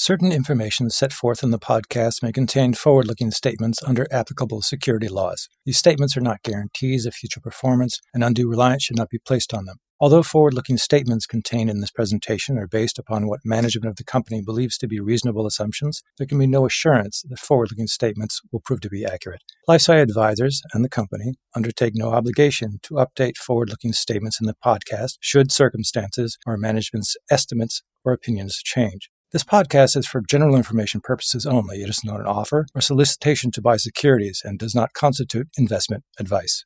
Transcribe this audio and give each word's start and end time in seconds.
Certain 0.00 0.30
information 0.30 0.88
set 0.90 1.12
forth 1.12 1.42
in 1.42 1.50
the 1.50 1.58
podcast 1.58 2.22
may 2.22 2.30
contain 2.30 2.72
forward 2.72 3.08
looking 3.08 3.32
statements 3.32 3.82
under 3.82 4.06
applicable 4.12 4.62
security 4.62 5.08
laws. 5.08 5.48
These 5.66 5.78
statements 5.78 6.16
are 6.16 6.20
not 6.20 6.44
guarantees 6.44 7.04
of 7.04 7.14
future 7.14 7.40
performance, 7.40 7.98
and 8.14 8.22
undue 8.22 8.48
reliance 8.48 8.84
should 8.84 8.96
not 8.96 9.10
be 9.10 9.18
placed 9.18 9.52
on 9.52 9.64
them. 9.64 9.78
Although 9.98 10.22
forward 10.22 10.54
looking 10.54 10.76
statements 10.76 11.26
contained 11.26 11.68
in 11.68 11.80
this 11.80 11.90
presentation 11.90 12.58
are 12.58 12.68
based 12.68 12.96
upon 12.96 13.26
what 13.26 13.40
management 13.44 13.90
of 13.90 13.96
the 13.96 14.04
company 14.04 14.40
believes 14.40 14.78
to 14.78 14.86
be 14.86 15.00
reasonable 15.00 15.48
assumptions, 15.48 16.00
there 16.16 16.28
can 16.28 16.38
be 16.38 16.46
no 16.46 16.64
assurance 16.64 17.24
that 17.28 17.40
forward 17.40 17.72
looking 17.72 17.88
statements 17.88 18.40
will 18.52 18.60
prove 18.60 18.80
to 18.82 18.88
be 18.88 19.04
accurate. 19.04 19.42
LifeSci 19.68 20.00
Advisors 20.00 20.62
and 20.72 20.84
the 20.84 20.88
company 20.88 21.34
undertake 21.56 21.94
no 21.96 22.10
obligation 22.10 22.78
to 22.84 22.94
update 23.04 23.36
forward 23.36 23.68
looking 23.68 23.92
statements 23.92 24.40
in 24.40 24.46
the 24.46 24.54
podcast 24.64 25.14
should 25.18 25.50
circumstances 25.50 26.38
or 26.46 26.56
management's 26.56 27.16
estimates 27.32 27.82
or 28.04 28.12
opinions 28.12 28.62
change. 28.62 29.10
This 29.30 29.44
podcast 29.44 29.94
is 29.94 30.06
for 30.06 30.22
general 30.22 30.56
information 30.56 31.02
purposes 31.02 31.44
only. 31.44 31.82
It 31.82 31.90
is 31.90 32.02
not 32.02 32.18
an 32.18 32.24
offer 32.24 32.66
or 32.74 32.80
solicitation 32.80 33.50
to 33.50 33.60
buy 33.60 33.76
securities 33.76 34.40
and 34.42 34.58
does 34.58 34.74
not 34.74 34.94
constitute 34.94 35.48
investment 35.58 36.04
advice. 36.18 36.64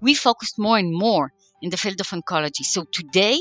We 0.00 0.14
focused 0.14 0.58
more 0.58 0.78
and 0.78 0.92
more 0.92 1.32
in 1.62 1.70
the 1.70 1.76
field 1.76 2.00
of 2.00 2.08
oncology. 2.08 2.64
So 2.64 2.86
today, 2.90 3.38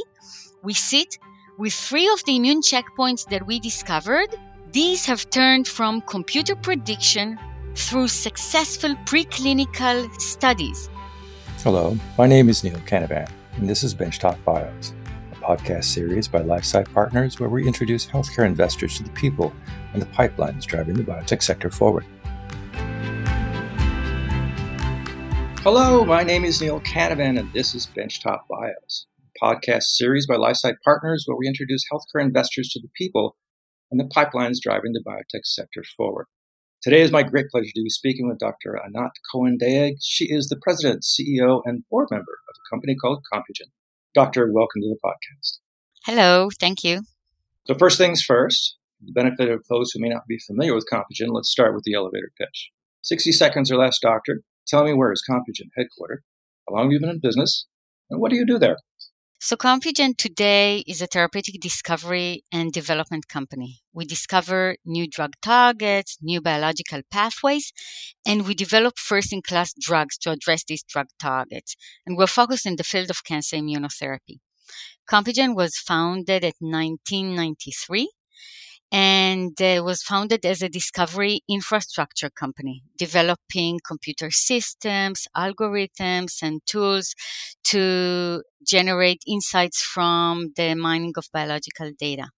we 0.62 0.74
sit 0.74 1.18
with 1.58 1.74
three 1.74 2.08
of 2.08 2.24
the 2.26 2.36
immune 2.36 2.62
checkpoints 2.62 3.28
that 3.30 3.48
we 3.48 3.60
discovered. 3.60 4.36
These 4.72 5.08
have 5.08 5.28
turned 5.32 5.68
from 5.68 6.02
computer 6.02 6.56
prediction 6.56 7.40
through 7.74 8.10
successful 8.10 8.94
preclinical 9.06 10.22
studies. 10.22 10.88
Hello, 11.64 11.98
my 12.20 12.28
name 12.28 12.48
is 12.48 12.64
Neil 12.64 12.78
Canavan, 12.86 13.28
and 13.56 13.68
this 13.68 13.84
is 13.84 13.96
Benchtop 13.96 14.38
Bios 14.44 14.94
podcast 15.46 15.84
series 15.84 16.28
by 16.28 16.42
LifeSci 16.42 16.92
Partners, 16.92 17.40
where 17.40 17.50
we 17.50 17.68
introduce 17.68 18.08
healthcare 18.08 18.48
investors 18.48 18.98
to 18.98 19.04
the 19.04 19.12
people 19.12 19.54
and 19.94 20.02
the 20.02 20.08
pipelines 20.08 20.64
driving 20.66 20.96
the 20.96 21.04
biotech 21.04 21.44
sector 21.44 21.70
forward. 21.70 22.04
Hello, 25.62 26.04
my 26.04 26.24
name 26.24 26.46
is 26.46 26.60
Neil 26.62 26.80
Canavan, 26.82 27.38
and 27.40 27.54
this 27.54 27.76
is 27.76 27.88
Benchtop 27.96 28.40
Bios, 28.50 29.06
a 29.20 29.46
podcast 29.46 29.84
series 29.84 30.26
by 30.26 30.36
LifeSci 30.36 30.74
Partners, 30.84 31.26
where 31.28 31.38
we 31.38 31.48
introduce 31.48 31.86
healthcare 31.94 32.24
investors 32.24 32.70
to 32.70 32.80
the 32.80 32.90
people 32.96 33.38
and 33.92 34.00
the 34.00 34.06
pipelines 34.06 34.60
driving 34.60 34.94
the 34.94 35.04
biotech 35.08 35.46
sector 35.46 35.84
forward. 35.96 36.26
Today 36.82 37.02
is 37.02 37.12
my 37.12 37.22
great 37.22 37.50
pleasure 37.50 37.72
to 37.74 37.84
be 37.84 37.90
speaking 37.90 38.28
with 38.28 38.40
Dr. 38.40 38.80
Anat 38.84 39.12
Cohen-Dayag. 39.32 39.98
She 40.02 40.26
is 40.26 40.50
the 40.50 40.60
president, 40.60 41.04
CEO, 41.04 41.62
and 41.66 41.84
board 41.92 42.08
member 42.10 42.40
of 42.50 42.56
a 42.56 42.70
company 42.74 42.96
called 42.96 43.24
Compugen. 43.32 43.70
Doctor, 44.16 44.50
welcome 44.50 44.82
to 44.82 44.88
the 44.88 44.98
podcast. 45.04 45.58
Hello, 46.06 46.48
thank 46.58 46.86
you. 46.86 47.02
So, 47.66 47.76
first 47.76 47.98
things 47.98 48.22
first, 48.22 48.78
the 49.06 49.12
benefit 49.12 49.50
of 49.50 49.66
those 49.70 49.92
who 49.92 50.00
may 50.00 50.08
not 50.08 50.26
be 50.26 50.38
familiar 50.48 50.74
with 50.74 50.86
Compugen, 50.90 51.34
let's 51.34 51.50
start 51.50 51.76
with 51.76 51.84
the 51.84 51.96
elevator 51.96 52.32
pitch. 52.40 52.70
60 53.02 53.34
seconds 53.34 53.70
or 53.70 53.76
less, 53.76 54.00
Doctor. 54.00 54.44
Tell 54.70 54.86
me 54.86 54.94
where 54.94 55.12
is 55.12 55.22
Compugen 55.30 55.68
headquartered? 55.78 56.20
How 56.66 56.76
long 56.76 56.86
have 56.86 56.94
you 56.94 57.02
been 57.02 57.10
in 57.10 57.20
business? 57.20 57.66
And 58.10 58.22
what 58.22 58.32
do 58.32 58.38
you 58.38 58.46
do 58.46 58.58
there? 58.58 58.78
So, 59.48 59.56
Compugen 59.56 60.18
today 60.18 60.84
is 60.88 61.04
a 61.04 61.06
therapeutic 61.06 61.62
discovery 61.62 62.44
and 62.52 62.74
development 62.74 63.28
company. 63.28 63.84
We 63.94 64.04
discover 64.06 64.78
new 64.84 65.08
drug 65.08 65.34
targets, 65.40 66.18
new 66.20 66.42
biological 66.42 67.04
pathways, 67.12 67.72
and 68.26 68.48
we 68.48 68.56
develop 68.56 68.98
first 68.98 69.32
in 69.32 69.44
class 69.44 69.72
drugs 69.80 70.18
to 70.22 70.32
address 70.32 70.64
these 70.64 70.82
drug 70.82 71.10
targets. 71.20 71.76
And 72.08 72.18
we're 72.18 72.26
focused 72.26 72.66
in 72.66 72.78
the 72.78 72.84
field 72.84 73.12
of 73.12 73.24
cancer 73.24 73.58
immunotherapy. 73.58 74.40
Compugen 75.08 75.56
was 75.56 75.78
founded 75.78 76.44
at 76.44 76.56
1993 76.58 78.10
and 78.92 79.60
uh, 79.62 79.82
was 79.84 80.04
founded 80.04 80.46
as 80.46 80.62
a 80.62 80.70
discovery 80.70 81.42
infrastructure 81.50 82.30
company, 82.30 82.84
developing 82.98 83.80
computer 83.86 84.32
systems, 84.32 85.28
algorithms, 85.36 86.42
and 86.42 86.62
tools 86.66 87.14
to 87.64 88.44
generate 88.66 89.22
insights 89.28 89.82
from 89.82 90.54
the 90.56 90.76
mining 90.76 91.14
of 91.18 91.26
biological 91.34 91.92
data. 91.98 92.30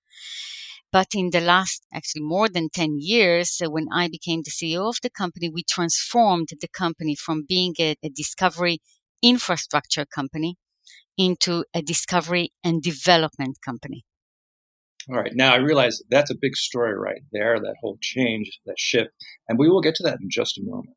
But 0.92 1.08
in 1.14 1.32
the 1.32 1.42
last, 1.42 1.86
actually 1.94 2.24
more 2.24 2.48
than 2.48 2.70
10 2.70 2.98
years, 3.00 3.62
uh, 3.64 3.70
when 3.70 3.88
I 3.92 4.08
became 4.08 4.42
the 4.44 4.52
CEO 4.52 4.88
of 4.88 4.98
the 5.04 5.10
company, 5.10 5.50
we 5.50 5.64
transformed 5.64 6.50
the 6.60 6.68
company 6.70 7.16
from 7.16 7.46
being 7.48 7.76
a, 7.80 7.96
a 8.02 8.10
discovery 8.10 8.80
infrastructure 9.22 10.06
company 10.06 10.56
into 11.18 11.66
a 11.74 11.82
discovery 11.82 12.52
and 12.64 12.82
development 12.82 13.58
company. 13.64 14.06
All 15.10 15.18
right. 15.18 15.32
Now 15.34 15.54
I 15.54 15.58
realize 15.58 16.02
that's 16.10 16.32
a 16.32 16.38
big 16.40 16.56
story 16.56 16.98
right 16.98 17.22
there, 17.32 17.60
that 17.60 17.76
whole 17.82 17.98
change, 18.02 18.60
that 18.66 18.78
shift. 18.78 19.12
And 19.48 19.58
we 19.58 19.70
will 19.70 19.82
get 19.82 19.96
to 19.96 20.04
that 20.04 20.20
in 20.22 20.30
just 20.30 20.58
a 20.58 20.64
moment. 20.64 20.96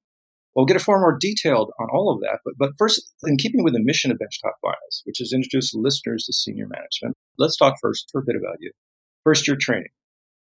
We'll 0.54 0.66
get 0.66 0.76
a 0.76 0.80
far 0.80 0.98
more 0.98 1.16
detailed 1.18 1.70
on 1.78 1.88
all 1.92 2.12
of 2.12 2.20
that. 2.22 2.40
But, 2.44 2.54
but 2.58 2.70
first, 2.76 3.12
in 3.24 3.36
keeping 3.36 3.62
with 3.62 3.72
the 3.72 3.82
mission 3.82 4.10
of 4.10 4.18
Benchtop 4.18 4.54
Bios, 4.62 5.02
which 5.04 5.20
is 5.20 5.32
introduce 5.32 5.72
listeners 5.74 6.24
to 6.24 6.32
senior 6.32 6.66
management, 6.66 7.16
let's 7.38 7.56
talk 7.56 7.76
first 7.80 8.08
for 8.10 8.20
a 8.20 8.24
bit 8.26 8.34
about 8.34 8.56
you. 8.58 8.72
First 9.22 9.46
year 9.46 9.56
training. 9.58 9.90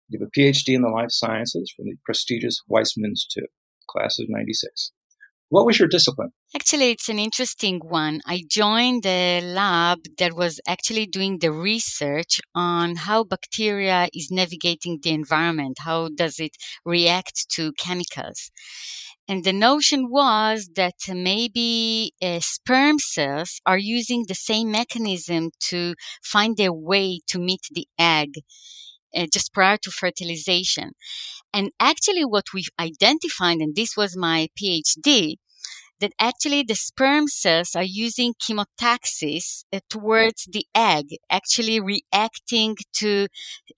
You 0.09 0.19
have 0.19 0.29
a 0.29 0.41
PhD 0.41 0.75
in 0.75 0.81
the 0.81 0.89
life 0.89 1.11
sciences 1.11 1.71
from 1.77 1.85
the 1.85 1.97
prestigious 2.06 2.62
Weizmann 2.71 3.05
Institute, 3.05 3.50
class 3.87 4.19
of 4.19 4.27
96. 4.31 4.93
What 5.51 5.67
was 5.67 5.79
your 5.79 5.89
discipline? 5.89 6.33
Actually, 6.55 6.91
it's 6.91 7.09
an 7.09 7.19
interesting 7.19 7.79
one. 7.81 8.21
I 8.27 8.43
joined 8.51 9.05
a 9.07 9.41
lab 9.43 9.99
that 10.19 10.35
was 10.35 10.61
actually 10.67 11.07
doing 11.07 11.39
the 11.39 11.53
research 11.53 12.41
on 12.55 12.97
how 12.97 13.25
bacteria 13.25 14.09
is 14.15 14.31
navigating 14.31 14.99
the 15.03 15.11
environment. 15.11 15.79
How 15.81 16.09
does 16.09 16.39
it 16.39 16.57
react 16.85 17.49
to 17.51 17.73
chemicals? 17.79 18.51
And 19.29 19.45
the 19.45 19.53
notion 19.53 20.11
was 20.11 20.71
that 20.77 20.97
maybe 21.09 22.13
uh, 22.23 22.41
sperm 22.41 22.99
cells 22.99 23.61
are 23.67 23.79
using 23.79 24.25
the 24.27 24.35
same 24.35 24.71
mechanism 24.71 25.51
to 25.69 25.95
find 26.23 26.57
their 26.57 26.73
way 26.73 27.21
to 27.29 27.39
meet 27.39 27.63
the 27.71 27.87
egg 27.99 28.41
uh, 29.17 29.27
just 29.33 29.53
prior 29.53 29.77
to 29.79 29.91
fertilization. 29.91 30.93
And 31.53 31.71
actually, 31.81 32.25
what 32.25 32.53
we've 32.53 32.71
identified, 32.79 33.59
and 33.59 33.75
this 33.75 33.97
was 33.97 34.17
my 34.17 34.49
PhD, 34.61 35.37
that 36.01 36.13
actually 36.19 36.63
the 36.63 36.75
sperm 36.75 37.27
cells 37.27 37.75
are 37.75 37.83
using 37.83 38.35
chemotaxis 38.35 39.65
uh, 39.73 39.81
towards 39.91 40.47
the 40.51 40.65
egg, 40.75 41.07
actually 41.31 41.81
reacting 41.81 42.77
to 42.93 43.27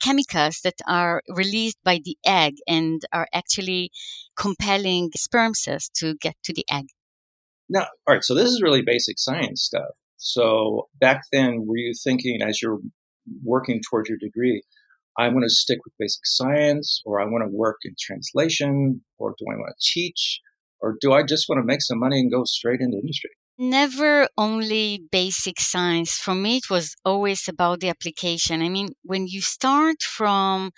chemicals 0.02 0.60
that 0.62 0.74
are 0.86 1.22
released 1.28 1.78
by 1.84 1.98
the 2.04 2.16
egg 2.26 2.54
and 2.66 3.02
are 3.12 3.28
actually 3.32 3.90
compelling 4.36 5.10
sperm 5.16 5.54
cells 5.54 5.90
to 5.94 6.14
get 6.20 6.36
to 6.44 6.52
the 6.52 6.64
egg. 6.70 6.86
Now, 7.68 7.86
all 8.06 8.14
right, 8.14 8.24
so 8.24 8.34
this 8.34 8.48
is 8.48 8.62
really 8.62 8.82
basic 8.82 9.18
science 9.18 9.62
stuff. 9.62 9.96
So 10.16 10.88
back 11.00 11.22
then, 11.32 11.64
were 11.66 11.76
you 11.76 11.94
thinking 11.94 12.42
as 12.42 12.60
you're 12.60 12.80
working 13.42 13.80
towards 13.88 14.08
your 14.08 14.18
degree, 14.18 14.62
I 15.18 15.28
want 15.28 15.44
to 15.44 15.50
stick 15.50 15.78
with 15.84 15.94
basic 15.98 16.24
science, 16.24 17.02
or 17.04 17.20
I 17.20 17.24
want 17.24 17.44
to 17.44 17.56
work 17.56 17.78
in 17.84 17.94
translation, 17.98 19.02
or 19.18 19.34
do 19.38 19.44
I 19.50 19.56
want 19.56 19.74
to 19.78 19.92
teach, 19.92 20.40
or 20.80 20.96
do 21.00 21.12
I 21.12 21.22
just 21.22 21.48
want 21.48 21.60
to 21.60 21.66
make 21.66 21.82
some 21.82 21.98
money 21.98 22.20
and 22.20 22.30
go 22.30 22.44
straight 22.44 22.80
into 22.80 22.98
industry? 22.98 23.30
Never 23.58 24.28
only 24.38 25.02
basic 25.12 25.60
science. 25.60 26.16
For 26.16 26.34
me, 26.34 26.56
it 26.56 26.70
was 26.70 26.94
always 27.04 27.46
about 27.46 27.80
the 27.80 27.90
application. 27.90 28.62
I 28.62 28.70
mean, 28.70 28.94
when 29.02 29.26
you 29.26 29.42
start 29.42 30.02
from 30.02 30.70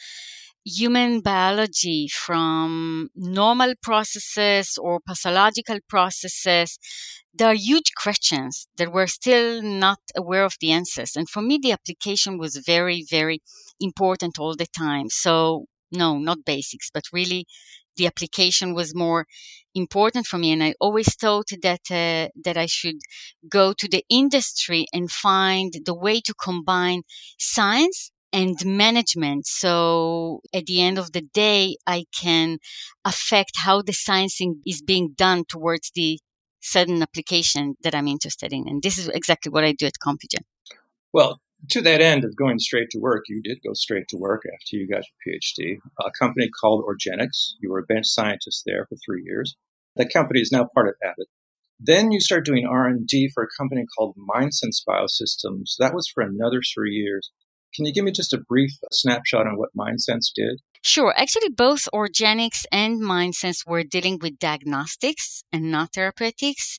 human 0.65 1.21
biology 1.21 2.09
from 2.09 3.09
normal 3.15 3.75
processes 3.83 4.78
or 4.81 5.00
pathological 5.00 5.78
processes, 5.89 6.78
there 7.34 7.49
are 7.49 7.55
huge 7.55 7.93
questions 7.97 8.69
that 8.77 8.93
we're 8.93 9.06
still 9.06 9.62
not 9.62 9.99
aware 10.17 10.45
of 10.45 10.55
the 10.61 10.71
answers. 10.71 11.17
And 11.17 11.28
for 11.28 11.43
me, 11.43 11.59
the 11.61 11.73
application 11.73 12.39
was 12.39 12.62
very, 12.65 13.05
very 13.09 13.41
important 13.81 14.39
all 14.39 14.55
the 14.55 14.67
time. 14.67 15.09
So, 15.09 15.67
no, 15.91 16.19
not 16.19 16.44
basics, 16.44 16.91
but 16.93 17.05
really 17.12 17.47
the 17.97 18.06
application 18.06 18.75
was 18.75 18.94
more 18.94 19.26
important 19.75 20.26
for 20.26 20.38
me. 20.38 20.53
And 20.53 20.62
I 20.62 20.75
always 20.81 21.14
thought 21.14 21.49
that, 21.62 21.91
uh, 21.91 22.29
that 22.44 22.56
I 22.56 22.67
should 22.67 22.97
go 23.49 23.73
to 23.73 23.88
the 23.88 24.05
industry 24.09 24.87
and 24.93 25.11
find 25.11 25.73
the 25.85 25.94
way 25.94 26.20
to 26.20 26.35
combine 26.35 27.03
science 27.38 28.11
and 28.32 28.56
management. 28.64 29.46
So 29.46 30.40
at 30.55 30.67
the 30.67 30.81
end 30.81 30.99
of 30.99 31.12
the 31.12 31.20
day, 31.20 31.76
I 31.87 32.05
can 32.19 32.58
affect 33.05 33.52
how 33.58 33.82
the 33.82 33.93
sciencing 33.93 34.61
is 34.67 34.82
being 34.82 35.14
done 35.17 35.44
towards 35.49 35.90
the 35.94 36.19
certain 36.61 37.02
application 37.02 37.75
that 37.82 37.94
I'm 37.94 38.08
interested 38.08 38.52
in. 38.52 38.69
And 38.69 38.82
this 38.82 38.99
is 38.99 39.08
exactly 39.08 39.50
what 39.50 39.64
I 39.64 39.73
do 39.73 39.87
at 39.87 39.94
Compugen. 40.05 40.44
Well, 41.12 41.40
to 41.70 41.81
that 41.82 42.00
end 42.00 42.25
of 42.25 42.37
going 42.37 42.58
straight 42.58 42.90
to 42.90 42.99
work, 42.99 43.25
you 43.29 43.40
did 43.43 43.58
go 43.64 43.73
straight 43.75 44.08
to 44.08 44.17
work 44.17 44.43
after 44.52 44.76
you 44.76 44.88
got 44.88 45.05
your 45.25 45.38
PhD. 45.38 45.78
A 46.00 46.11
company 46.19 46.49
called 46.49 46.85
Orgenics. 46.85 47.52
You 47.61 47.70
were 47.70 47.78
a 47.78 47.87
bench 47.87 48.06
scientist 48.06 48.62
there 48.67 48.87
for 48.88 48.96
three 48.96 49.23
years. 49.25 49.56
That 49.96 50.12
company 50.12 50.40
is 50.40 50.50
now 50.50 50.69
part 50.75 50.88
of 50.88 50.94
Abbott. 51.05 51.28
Then 51.78 52.12
you 52.12 52.20
start 52.20 52.44
doing 52.44 52.67
R&D 52.67 53.31
for 53.35 53.43
a 53.43 53.49
company 53.58 53.85
called 53.96 54.17
MindSense 54.17 54.82
Biosystems. 54.88 55.76
That 55.78 55.94
was 55.94 56.08
for 56.08 56.23
another 56.23 56.61
three 56.75 56.93
years. 56.93 57.31
Can 57.75 57.87
you 57.87 57.93
give 57.93 58.05
me 58.05 58.13
just 58.13 58.33
a 58.33 58.39
brief 58.39 58.73
uh, 58.85 58.89
snapshot 58.93 59.47
on 59.47 59.57
what 59.57 59.71
MindSense 59.77 60.33
did? 60.35 60.61
Sure. 60.83 61.15
Actually, 61.17 61.51
both 61.51 61.89
Orgenics 61.95 62.65
and 62.73 63.01
MindSense 63.01 63.67
were 63.67 63.85
dealing 63.85 64.19
with 64.21 64.39
diagnostics 64.39 65.45
and 65.53 65.71
not 65.71 65.95
therapeutics. 65.95 66.79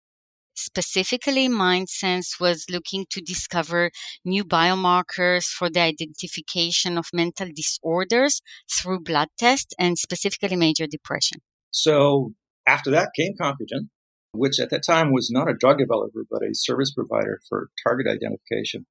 Specifically, 0.55 1.49
MindSense 1.49 2.39
was 2.39 2.65
looking 2.69 3.05
to 3.09 3.21
discover 3.21 3.89
new 4.23 4.43
biomarkers 4.43 5.45
for 5.45 5.69
the 5.69 5.79
identification 5.79 6.97
of 6.97 7.07
mental 7.11 7.49
disorders 7.55 8.41
through 8.71 8.99
blood 8.99 9.29
tests 9.37 9.73
and 9.79 9.97
specifically 9.97 10.55
major 10.55 10.85
depression. 10.85 11.39
So 11.71 12.33
after 12.67 12.91
that 12.91 13.09
came 13.15 13.33
Compugen, 13.39 13.89
which 14.31 14.59
at 14.59 14.69
that 14.69 14.83
time 14.83 15.11
was 15.11 15.31
not 15.31 15.49
a 15.49 15.55
drug 15.55 15.79
developer, 15.79 16.23
but 16.29 16.43
a 16.43 16.53
service 16.53 16.93
provider 16.93 17.39
for 17.49 17.69
target 17.87 18.07
identification. 18.07 18.85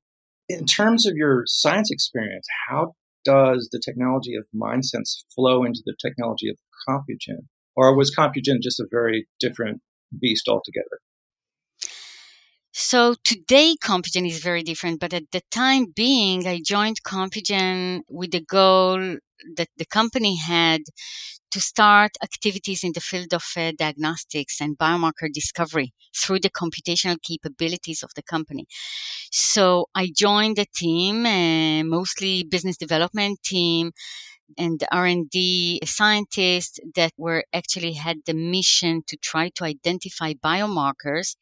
In 0.48 0.66
terms 0.66 1.06
of 1.06 1.14
your 1.16 1.44
science 1.46 1.90
experience, 1.90 2.46
how 2.68 2.94
does 3.24 3.68
the 3.70 3.80
technology 3.84 4.34
of 4.34 4.46
MindSense 4.54 5.24
flow 5.34 5.64
into 5.64 5.82
the 5.84 5.94
technology 6.04 6.48
of 6.48 6.56
Compugen? 6.88 7.46
Or 7.76 7.96
was 7.96 8.14
Compugen 8.14 8.60
just 8.60 8.80
a 8.80 8.86
very 8.90 9.28
different 9.40 9.80
beast 10.20 10.48
altogether? 10.48 11.00
So 12.74 13.14
today 13.22 13.76
Compugen 13.82 14.26
is 14.26 14.38
very 14.38 14.62
different, 14.62 15.00
but 15.00 15.12
at 15.12 15.30
the 15.30 15.42
time 15.50 15.86
being, 15.94 16.46
I 16.46 16.60
joined 16.64 17.02
Compugen 17.02 18.00
with 18.08 18.30
the 18.32 18.40
goal 18.40 19.18
that 19.56 19.68
the 19.76 19.84
company 19.84 20.36
had 20.36 20.82
to 21.50 21.60
start 21.60 22.12
activities 22.22 22.82
in 22.84 22.92
the 22.94 23.00
field 23.00 23.34
of 23.34 23.44
uh, 23.56 23.72
diagnostics 23.76 24.60
and 24.60 24.78
biomarker 24.78 25.30
discovery 25.32 25.92
through 26.16 26.40
the 26.40 26.50
computational 26.50 27.18
capabilities 27.22 28.02
of 28.02 28.10
the 28.16 28.22
company. 28.22 28.66
So 29.30 29.86
I 29.94 30.10
joined 30.16 30.56
the 30.56 30.66
team, 30.74 31.26
uh, 31.26 31.84
mostly 31.84 32.44
business 32.44 32.78
development 32.78 33.42
team 33.42 33.92
and 34.58 34.82
R&D 34.92 35.80
scientists 35.84 36.78
that 36.94 37.12
were 37.18 37.44
actually 37.52 37.94
had 37.94 38.18
the 38.26 38.34
mission 38.34 39.02
to 39.08 39.16
try 39.16 39.50
to 39.56 39.64
identify 39.64 40.34
biomarkers 40.34 41.36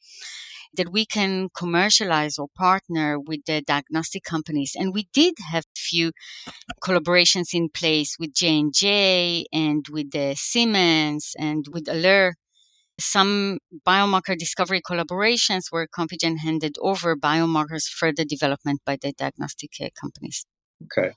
that 0.74 0.92
we 0.92 1.04
can 1.04 1.48
commercialize 1.56 2.38
or 2.38 2.48
partner 2.56 3.18
with 3.18 3.40
the 3.46 3.62
diagnostic 3.62 4.24
companies. 4.24 4.72
And 4.78 4.94
we 4.94 5.08
did 5.12 5.34
have 5.50 5.64
few 5.76 6.12
collaborations 6.82 7.52
in 7.54 7.68
place 7.68 8.16
with 8.18 8.34
J&J 8.34 9.46
and 9.52 9.84
with 9.90 10.10
the 10.12 10.34
Siemens 10.36 11.34
and 11.38 11.66
with 11.72 11.86
Alere. 11.86 12.32
Some 12.98 13.58
biomarker 13.86 14.36
discovery 14.38 14.82
collaborations 14.82 15.62
where 15.70 15.86
Compugen 15.86 16.36
handed 16.38 16.76
over 16.82 17.16
biomarkers 17.16 17.84
for 17.84 18.12
the 18.12 18.26
development 18.26 18.80
by 18.84 18.98
the 19.00 19.12
diagnostic 19.16 19.70
uh, 19.80 19.88
companies. 19.98 20.44
Okay. 20.84 21.12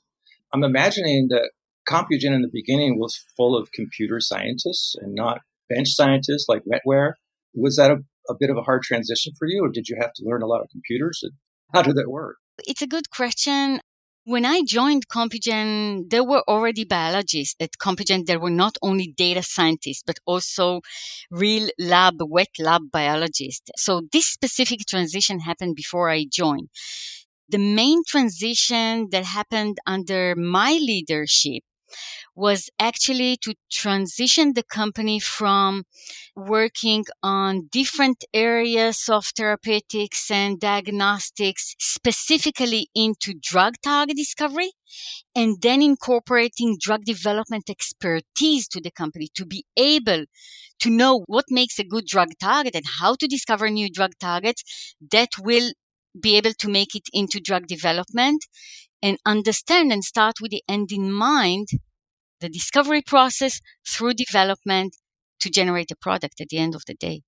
I'm 0.53 0.63
imagining 0.63 1.27
that 1.29 1.51
Compugen 1.88 2.33
in 2.33 2.41
the 2.41 2.49
beginning 2.51 2.97
was 2.97 3.25
full 3.35 3.57
of 3.57 3.71
computer 3.73 4.21
scientists 4.21 4.95
and 4.97 5.13
not 5.13 5.41
bench 5.69 5.89
scientists 5.89 6.45
like 6.47 6.63
wetware. 6.63 7.13
Was 7.53 7.75
that 7.75 7.91
a 7.91 8.03
a 8.29 8.33
bit 8.39 8.49
of 8.49 8.57
a 8.57 8.61
hard 8.61 8.83
transition 8.83 9.33
for 9.37 9.47
you, 9.47 9.63
or 9.63 9.69
did 9.69 9.87
you 9.87 9.97
have 9.99 10.13
to 10.13 10.23
learn 10.25 10.41
a 10.41 10.47
lot 10.47 10.61
of 10.61 10.69
computers? 10.69 11.23
How 11.73 11.81
did 11.81 11.95
that 11.95 12.09
work? 12.09 12.37
It's 12.59 12.81
a 12.81 12.87
good 12.87 13.09
question. 13.09 13.79
When 14.25 14.45
I 14.45 14.61
joined 14.65 15.09
Compugen, 15.09 16.09
there 16.09 16.23
were 16.23 16.43
already 16.47 16.85
biologists 16.85 17.55
at 17.59 17.71
Compugen. 17.77 18.25
There 18.25 18.39
were 18.39 18.49
not 18.49 18.77
only 18.81 19.13
data 19.17 19.43
scientists, 19.43 20.01
but 20.05 20.19
also 20.25 20.79
real 21.29 21.67
lab, 21.77 22.15
wet 22.21 22.47
lab 22.57 22.83
biologists. 22.89 23.69
So 23.75 24.03
this 24.13 24.27
specific 24.27 24.85
transition 24.87 25.41
happened 25.41 25.75
before 25.75 26.09
I 26.09 26.25
joined. 26.31 26.69
The 27.49 27.57
main 27.57 28.03
transition 28.07 29.09
that 29.11 29.25
happened 29.25 29.79
under 29.85 30.35
my 30.37 30.71
leadership 30.71 31.63
was 32.36 32.69
actually 32.80 33.38
to 33.38 33.54
transition 33.72 34.54
the 34.54 34.63
company 34.63 35.19
from 35.19 35.84
working 36.36 37.06
on 37.22 37.68
different 37.72 38.24
areas 38.34 39.07
of 39.10 39.25
therapeutics 39.25 40.31
and 40.31 40.60
diagnostics 40.60 41.75
specifically 41.80 42.88
into 42.95 43.34
drug 43.34 43.75
target 43.84 44.18
discovery 44.18 44.72
and 45.36 45.62
then 45.62 45.81
incorporating 45.81 46.78
drug 46.80 47.04
development 47.06 47.69
expertise 47.69 48.68
to 48.68 48.81
the 48.81 48.92
company 48.92 49.28
to 49.36 49.45
be 49.45 49.66
able 49.78 50.25
to 50.80 50.90
know 50.90 51.24
what 51.28 51.45
makes 51.50 51.80
a 51.80 51.84
good 51.84 52.06
drug 52.06 52.30
target 52.40 52.75
and 52.75 52.86
how 53.00 53.16
to 53.16 53.28
discover 53.28 53.69
new 53.69 53.90
drug 53.90 54.12
targets 54.19 54.95
that 55.12 55.30
will 55.40 55.72
be 56.19 56.38
able 56.38 56.54
to 56.54 56.69
make 56.69 56.95
it 56.95 57.07
into 57.12 57.40
drug 57.40 57.66
development 57.68 58.45
and 59.03 59.19
understand 59.25 59.91
and 59.91 60.03
start 60.03 60.35
with 60.41 60.50
the 60.50 60.63
end 60.67 60.91
in 60.91 61.11
mind 61.11 61.67
the 62.39 62.50
discovery 62.50 63.01
process 63.01 63.59
through 63.88 64.13
development 64.13 64.95
to 65.39 65.50
generate 65.50 65.91
a 65.91 65.95
product 65.95 66.41
at 66.41 66.50
the 66.50 66.57
end 66.57 66.73
of 66.73 66.83
the 66.88 66.94
day. 66.94 67.21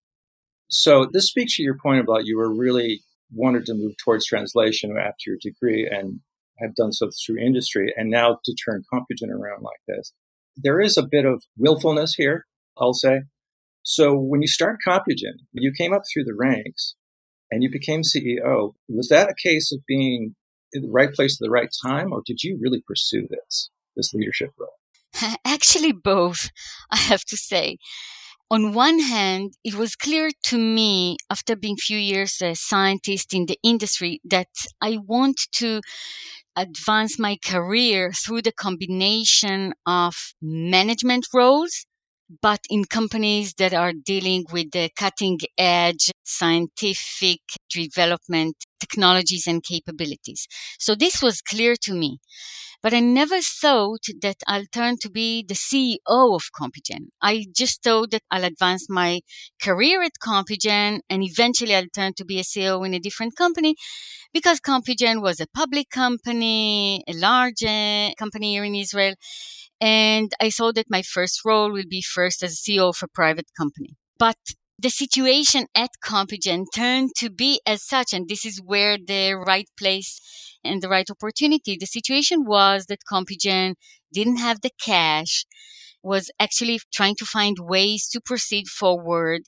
So 0.70 1.08
this 1.12 1.28
speaks 1.28 1.58
to 1.58 1.64
your 1.64 1.78
point 1.78 2.00
about 2.00 2.26
you 2.26 2.38
were 2.38 2.54
really 2.54 3.04
wanted 3.32 3.66
to 3.66 3.74
move 3.74 3.96
towards 3.98 4.26
translation 4.26 4.96
after 4.98 5.24
your 5.28 5.38
degree 5.42 5.88
and 5.90 6.22
have 6.60 6.76
done 6.76 6.94
so 6.94 7.10
through 7.12 7.40
industry 7.40 7.94
and 7.96 8.10
now 8.10 8.40
to 8.44 8.56
turn 8.56 8.84
Compugen 8.92 9.30
around 9.30 9.62
like 9.62 9.80
this. 9.88 10.14
There 10.56 10.80
is 10.80 10.98
a 10.98 11.04
bit 11.04 11.26
of 11.26 11.44
willfulness 11.58 12.16
here, 12.16 12.46
I'll 12.78 12.94
say. 12.94 13.24
So 13.84 14.18
when 14.18 14.42
you 14.42 14.48
start 14.48 14.80
Compugen, 14.86 15.44
you 15.52 15.72
came 15.78 15.94
up 15.94 16.04
through 16.12 16.24
the 16.24 16.36
ranks 16.36 16.96
and 17.52 17.62
you 17.62 17.70
became 17.70 18.02
CEO. 18.02 18.74
Was 18.88 19.10
that 19.10 19.30
a 19.30 19.36
case 19.36 19.72
of 19.72 19.86
being 19.86 20.36
in 20.76 20.84
the 20.84 20.92
right 20.92 21.14
place 21.14 21.40
at 21.40 21.46
the 21.46 21.52
right 21.52 21.70
time 21.86 22.12
or 22.12 22.22
did 22.26 22.44
you 22.44 22.58
really 22.62 22.84
pursue 22.86 23.28
this, 23.30 23.70
this 23.96 24.14
leadership 24.14 24.52
role? 24.60 25.36
Actually, 25.46 25.94
both, 25.94 26.50
I 26.92 26.98
have 26.98 27.24
to 27.26 27.38
say. 27.38 27.78
On 28.52 28.74
one 28.74 29.00
hand, 29.00 29.54
it 29.64 29.74
was 29.74 29.96
clear 29.96 30.30
to 30.44 30.58
me 30.58 31.18
after 31.32 31.56
being 31.56 31.78
few 31.78 31.98
years 31.98 32.42
a 32.44 32.54
scientist 32.54 33.34
in 33.34 33.48
the 33.48 33.58
industry 33.64 34.22
that 34.24 34.50
I 34.80 34.98
want 34.98 35.40
to 35.54 35.82
advance 36.56 37.18
my 37.18 37.38
career 37.44 38.12
through 38.12 38.44
the 38.44 38.52
combination 38.52 39.74
of 39.88 40.34
management 40.42 41.28
roles, 41.34 41.86
but 42.42 42.60
in 42.70 42.86
companies 42.86 43.54
that 43.56 43.74
are 43.74 43.94
dealing 43.94 44.46
with 44.52 44.72
the 44.72 44.90
cutting 44.96 45.40
edge 45.58 46.12
scientific 46.24 47.40
development 47.70 48.56
technologies 48.80 49.48
and 49.48 49.64
capabilities. 49.64 50.48
So 50.80 50.96
this 50.96 51.22
was 51.22 51.42
clear 51.42 51.76
to 51.84 51.94
me. 51.94 52.20
But 52.82 52.94
I 52.94 53.00
never 53.00 53.40
thought 53.42 54.06
that 54.22 54.38
I'll 54.46 54.68
turn 54.72 54.98
to 55.02 55.10
be 55.10 55.44
the 55.48 55.56
CEO 55.56 56.36
of 56.36 56.44
Compugen. 56.56 57.08
I 57.20 57.46
just 57.52 57.82
thought 57.82 58.12
that 58.12 58.22
I'll 58.30 58.44
advance 58.44 58.88
my 58.90 59.22
career 59.60 60.04
at 60.04 60.12
Compugen 60.24 61.00
and 61.10 61.24
eventually 61.24 61.74
I'll 61.76 61.88
turn 61.96 62.14
to 62.18 62.26
be 62.26 62.38
a 62.38 62.44
CEO 62.44 62.86
in 62.86 62.94
a 62.94 63.00
different 63.00 63.36
company 63.36 63.74
because 64.34 64.60
Compugen 64.60 65.22
was 65.22 65.40
a 65.40 65.48
public 65.48 65.90
company, 65.90 67.04
a 67.08 67.14
large 67.14 67.64
uh, 67.64 68.12
company 68.20 68.54
here 68.54 68.66
in 68.66 68.76
Israel. 68.76 69.16
And 69.82 70.32
I 70.40 70.50
thought 70.50 70.76
that 70.76 70.90
my 70.90 71.02
first 71.02 71.44
role 71.46 71.72
will 71.72 71.88
be 71.90 72.02
first 72.02 72.44
as 72.44 72.62
CEO 72.62 72.90
of 72.90 73.00
a 73.04 73.08
private 73.08 73.48
company. 73.58 73.96
But 74.18 74.38
the 74.78 74.90
situation 74.90 75.68
at 75.76 75.92
Compugen 76.04 76.66
turned 76.74 77.12
to 77.18 77.30
be 77.30 77.62
as 77.66 77.84
such, 77.84 78.14
and 78.14 78.28
this 78.28 78.46
is 78.46 78.62
where 78.62 78.98
the 78.98 79.34
right 79.34 79.70
place 79.78 80.20
and 80.64 80.82
the 80.82 80.90
right 80.90 81.10
opportunity. 81.10 81.78
The 81.80 81.86
situation 81.86 82.46
was 82.46 82.88
that 82.88 83.00
Compugen 83.10 83.76
didn't 84.12 84.38
have 84.38 84.62
the 84.62 84.72
cash, 84.82 85.46
was 86.04 86.30
actually 86.40 86.80
trying 86.94 87.16
to 87.16 87.26
find 87.26 87.58
ways 87.60 88.08
to 88.10 88.22
proceed 88.22 88.68
forward. 88.68 89.44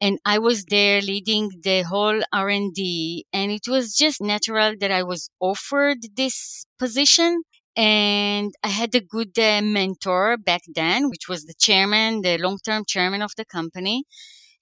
And 0.00 0.18
I 0.24 0.38
was 0.38 0.64
there 0.64 1.02
leading 1.02 1.50
the 1.62 1.82
whole 1.82 2.22
R&D 2.32 3.26
and 3.32 3.50
it 3.50 3.68
was 3.68 3.94
just 3.94 4.20
natural 4.20 4.74
that 4.80 4.90
I 4.90 5.02
was 5.02 5.30
offered 5.40 5.98
this 6.16 6.64
position. 6.78 7.42
And 7.76 8.52
I 8.62 8.68
had 8.68 8.94
a 8.94 9.00
good 9.00 9.38
uh, 9.38 9.62
mentor 9.62 10.36
back 10.36 10.62
then, 10.74 11.08
which 11.08 11.28
was 11.28 11.44
the 11.44 11.54
chairman, 11.58 12.22
the 12.22 12.36
long-term 12.38 12.84
chairman 12.86 13.22
of 13.22 13.32
the 13.36 13.44
company. 13.44 14.04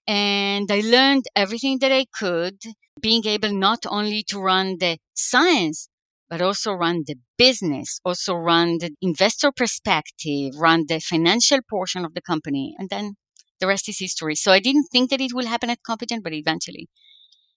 And 0.06 0.70
I 0.70 0.80
learned 0.80 1.24
everything 1.34 1.78
that 1.80 1.92
I 1.92 2.06
could 2.12 2.58
being 3.00 3.26
able 3.26 3.52
not 3.52 3.84
only 3.88 4.22
to 4.24 4.40
run 4.40 4.76
the 4.78 4.98
science, 5.14 5.88
but 6.28 6.42
also 6.42 6.72
run 6.72 7.04
the 7.06 7.16
business, 7.36 8.00
also 8.04 8.34
run 8.34 8.78
the 8.78 8.90
investor 9.00 9.50
perspective, 9.52 10.52
run 10.58 10.84
the 10.88 11.00
financial 11.00 11.58
portion 11.68 12.04
of 12.04 12.14
the 12.14 12.20
company. 12.20 12.74
And 12.78 12.90
then 12.90 13.16
the 13.60 13.66
rest 13.66 13.88
is 13.88 13.98
history. 13.98 14.34
So 14.34 14.52
I 14.52 14.60
didn't 14.60 14.88
think 14.92 15.10
that 15.10 15.20
it 15.20 15.32
will 15.32 15.46
happen 15.46 15.70
at 15.70 15.78
Compugen, 15.88 16.22
but 16.22 16.32
eventually, 16.32 16.88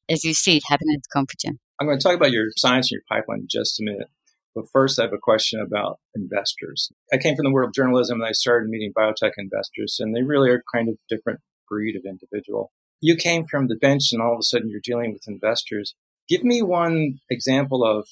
as 0.09 0.23
you 0.23 0.33
see, 0.33 0.57
it 0.57 0.63
happened 0.67 0.91
at 0.95 1.01
Compugen. 1.15 1.59
I'm 1.79 1.87
going 1.87 1.99
to 1.99 2.03
talk 2.03 2.15
about 2.15 2.31
your 2.31 2.47
science 2.57 2.91
and 2.91 2.97
your 2.97 3.03
pipeline 3.09 3.41
in 3.41 3.47
just 3.49 3.79
a 3.79 3.83
minute. 3.83 4.07
But 4.53 4.65
first, 4.71 4.99
I 4.99 5.03
have 5.03 5.13
a 5.13 5.17
question 5.17 5.61
about 5.61 5.99
investors. 6.13 6.91
I 7.13 7.17
came 7.17 7.35
from 7.35 7.45
the 7.45 7.51
world 7.51 7.69
of 7.69 7.73
journalism 7.73 8.19
and 8.19 8.27
I 8.27 8.33
started 8.33 8.69
meeting 8.69 8.91
biotech 8.97 9.31
investors, 9.37 9.97
and 9.99 10.13
they 10.13 10.23
really 10.23 10.49
are 10.49 10.63
kind 10.73 10.89
of 10.89 10.97
different 11.09 11.39
breed 11.69 11.95
of 11.95 12.03
individual 12.05 12.71
you 13.01 13.15
came 13.15 13.45
from 13.45 13.67
the 13.67 13.75
bench 13.75 14.13
and 14.13 14.21
all 14.21 14.33
of 14.33 14.39
a 14.39 14.43
sudden 14.43 14.69
you're 14.69 14.79
dealing 14.81 15.11
with 15.11 15.27
investors. 15.27 15.95
Give 16.29 16.43
me 16.43 16.61
one 16.61 17.19
example 17.29 17.83
of 17.83 18.07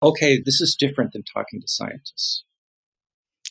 okay, 0.00 0.40
this 0.40 0.60
is 0.60 0.76
different 0.78 1.12
than 1.12 1.24
talking 1.24 1.60
to 1.60 1.66
scientists? 1.66 2.44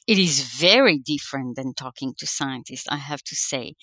It 0.07 0.17
is 0.17 0.39
very 0.39 0.97
different 0.97 1.57
than 1.57 1.73
talking 1.73 2.13
to 2.19 2.25
scientists, 2.25 2.87
I 2.89 2.95
have 2.95 3.21
to 3.23 3.35
say. 3.35 3.73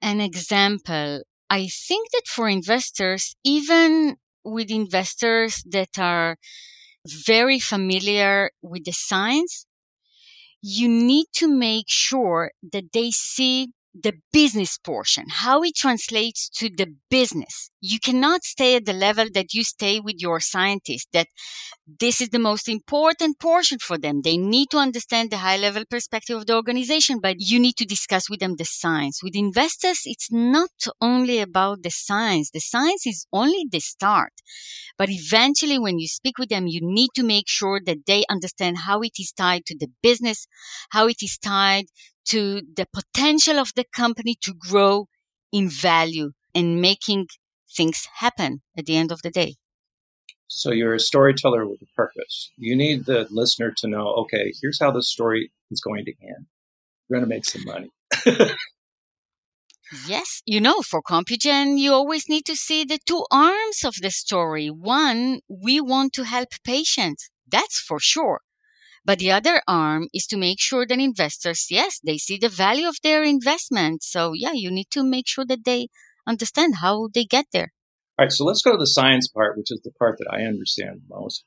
An 0.00 0.22
example, 0.22 1.20
I 1.50 1.66
think 1.66 2.10
that 2.12 2.26
for 2.26 2.48
investors, 2.48 3.36
even 3.44 4.16
with 4.42 4.70
investors 4.70 5.62
that 5.68 5.98
are 5.98 6.38
very 7.06 7.58
familiar 7.60 8.50
with 8.62 8.84
the 8.84 8.92
science, 8.92 9.66
you 10.62 10.88
need 10.88 11.26
to 11.34 11.48
make 11.48 11.86
sure 11.88 12.52
that 12.72 12.92
they 12.92 13.10
see 13.10 13.72
the 13.94 14.14
business 14.32 14.78
portion, 14.78 15.26
how 15.28 15.62
it 15.62 15.74
translates 15.76 16.48
to 16.48 16.70
the 16.70 16.94
business. 17.10 17.70
You 17.80 17.98
cannot 17.98 18.42
stay 18.42 18.76
at 18.76 18.86
the 18.86 18.92
level 18.92 19.26
that 19.34 19.52
you 19.52 19.64
stay 19.64 20.00
with 20.00 20.16
your 20.18 20.40
scientists, 20.40 21.08
that 21.12 21.26
this 22.00 22.20
is 22.20 22.30
the 22.30 22.38
most 22.38 22.68
important 22.68 23.38
portion 23.38 23.78
for 23.78 23.98
them. 23.98 24.22
They 24.22 24.36
need 24.36 24.70
to 24.70 24.78
understand 24.78 25.30
the 25.30 25.38
high 25.38 25.56
level 25.56 25.84
perspective 25.88 26.36
of 26.38 26.46
the 26.46 26.54
organization, 26.54 27.18
but 27.20 27.36
you 27.38 27.58
need 27.60 27.76
to 27.76 27.84
discuss 27.84 28.30
with 28.30 28.40
them 28.40 28.56
the 28.56 28.64
science. 28.64 29.20
With 29.22 29.36
investors, 29.36 30.00
it's 30.04 30.30
not 30.30 30.70
only 31.00 31.38
about 31.40 31.82
the 31.82 31.90
science. 31.90 32.50
The 32.50 32.60
science 32.60 33.06
is 33.06 33.26
only 33.32 33.66
the 33.70 33.80
start. 33.80 34.32
But 34.96 35.10
eventually, 35.10 35.78
when 35.78 35.98
you 35.98 36.08
speak 36.08 36.38
with 36.38 36.48
them, 36.48 36.66
you 36.66 36.80
need 36.82 37.10
to 37.16 37.22
make 37.22 37.48
sure 37.48 37.80
that 37.84 38.06
they 38.06 38.24
understand 38.30 38.78
how 38.78 39.00
it 39.00 39.12
is 39.18 39.32
tied 39.32 39.66
to 39.66 39.76
the 39.76 39.88
business, 40.02 40.46
how 40.90 41.08
it 41.08 41.16
is 41.22 41.36
tied 41.38 41.86
to 42.26 42.62
the 42.76 42.86
potential 42.92 43.58
of 43.58 43.72
the 43.74 43.84
company 43.94 44.36
to 44.42 44.54
grow 44.54 45.06
in 45.52 45.68
value 45.68 46.32
and 46.54 46.80
making 46.80 47.26
things 47.76 48.06
happen 48.16 48.62
at 48.76 48.86
the 48.86 48.96
end 48.96 49.12
of 49.12 49.22
the 49.22 49.30
day. 49.30 49.56
So 50.48 50.70
you're 50.70 50.94
a 50.94 51.00
storyteller 51.00 51.66
with 51.66 51.80
a 51.80 51.86
purpose. 51.96 52.50
You 52.58 52.76
need 52.76 53.06
the 53.06 53.26
listener 53.30 53.72
to 53.78 53.88
know, 53.88 54.06
okay, 54.22 54.52
here's 54.60 54.78
how 54.78 54.90
the 54.90 55.02
story 55.02 55.50
is 55.70 55.80
going 55.80 56.04
to 56.04 56.12
end. 56.22 56.46
We're 57.08 57.16
going 57.16 57.28
to 57.28 57.34
make 57.34 57.46
some 57.46 57.64
money. 57.64 57.90
yes, 60.06 60.42
you 60.44 60.60
know, 60.60 60.82
for 60.82 61.00
Compugen, 61.02 61.78
you 61.78 61.92
always 61.92 62.28
need 62.28 62.44
to 62.44 62.54
see 62.54 62.84
the 62.84 62.98
two 63.06 63.24
arms 63.30 63.82
of 63.82 63.94
the 64.02 64.10
story. 64.10 64.68
One, 64.68 65.40
we 65.48 65.80
want 65.80 66.12
to 66.14 66.24
help 66.24 66.50
patients. 66.64 67.30
That's 67.50 67.80
for 67.80 67.98
sure. 67.98 68.40
But 69.04 69.18
the 69.18 69.32
other 69.32 69.60
arm 69.66 70.08
is 70.14 70.26
to 70.28 70.36
make 70.36 70.60
sure 70.60 70.86
that 70.86 70.98
investors, 70.98 71.66
yes, 71.70 71.98
they 72.04 72.18
see 72.18 72.38
the 72.38 72.48
value 72.48 72.88
of 72.88 72.96
their 73.02 73.24
investment. 73.24 74.02
So 74.02 74.32
yeah, 74.34 74.52
you 74.52 74.70
need 74.70 74.90
to 74.90 75.02
make 75.02 75.26
sure 75.26 75.44
that 75.46 75.64
they 75.64 75.88
understand 76.26 76.76
how 76.76 77.08
they 77.12 77.24
get 77.24 77.46
there. 77.52 77.72
All 78.18 78.26
right, 78.26 78.32
so 78.32 78.44
let's 78.44 78.62
go 78.62 78.72
to 78.72 78.78
the 78.78 78.86
science 78.86 79.28
part, 79.28 79.56
which 79.56 79.70
is 79.70 79.80
the 79.82 79.90
part 79.98 80.18
that 80.18 80.30
I 80.30 80.42
understand 80.42 81.02
most. 81.08 81.44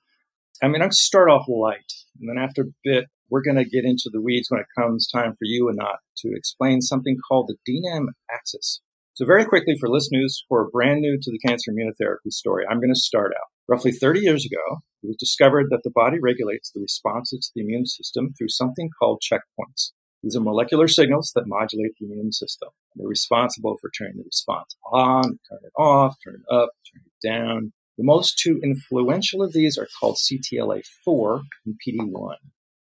I 0.62 0.67
mean, 0.67 0.75
I'm 0.75 0.81
going 0.81 0.91
to 0.91 0.95
start 0.95 1.29
off 1.29 1.47
light, 1.47 1.93
and 2.19 2.29
then 2.29 2.41
after 2.41 2.63
a 2.63 2.74
bit, 2.83 3.05
we're 3.29 3.43
going 3.43 3.57
to 3.57 3.69
get 3.69 3.85
into 3.85 4.09
the 4.12 4.21
weeds 4.21 4.50
when 4.50 4.62
it 4.62 4.67
comes 4.77 5.07
time 5.07 5.33
for 5.33 5.43
you 5.43 5.69
Anat 5.69 6.00
to 6.17 6.33
explain 6.35 6.81
something 6.81 7.17
called 7.27 7.50
the 7.50 7.71
DNAM 7.71 8.07
axis. 8.33 8.81
So 9.13 9.25
very 9.25 9.45
quickly 9.45 9.75
for 9.79 9.89
listeners 9.89 10.43
who 10.50 10.57
are 10.57 10.69
brand 10.69 11.01
new 11.01 11.17
to 11.21 11.31
the 11.31 11.39
cancer 11.39 11.71
immunotherapy 11.71 12.31
story, 12.31 12.65
I'm 12.69 12.79
going 12.79 12.93
to 12.93 13.00
start 13.00 13.31
out. 13.35 13.47
Roughly 13.67 13.91
30 13.91 14.19
years 14.19 14.45
ago, 14.45 14.81
it 15.05 15.07
was 15.07 15.17
discovered 15.17 15.67
that 15.69 15.81
the 15.83 15.91
body 15.91 16.17
regulates 16.19 16.71
the 16.71 16.81
responses 16.81 17.45
to 17.45 17.51
the 17.55 17.62
immune 17.62 17.85
system 17.85 18.33
through 18.38 18.50
something 18.50 18.89
called 19.00 19.21
checkpoints. 19.21 19.91
These 20.24 20.35
are 20.35 20.41
molecular 20.41 20.88
signals 20.88 21.31
that 21.35 21.45
modulate 21.45 21.91
the 22.00 22.07
immune 22.07 22.31
system. 22.31 22.69
They're 22.95 23.07
responsible 23.07 23.77
for 23.79 23.91
turning 23.91 24.17
the 24.17 24.24
response 24.24 24.75
on, 24.91 25.24
turn 25.24 25.59
it 25.63 25.71
off, 25.77 26.15
turn 26.24 26.41
it 26.41 26.53
up, 26.53 26.69
turn 26.91 27.03
it 27.05 27.27
down. 27.27 27.74
The 28.00 28.03
most 28.03 28.39
two 28.39 28.59
influential 28.63 29.43
of 29.43 29.53
these 29.53 29.77
are 29.77 29.88
called 30.00 30.17
CTLA4 30.17 31.43
and 31.65 31.75
PD1. 31.88 32.35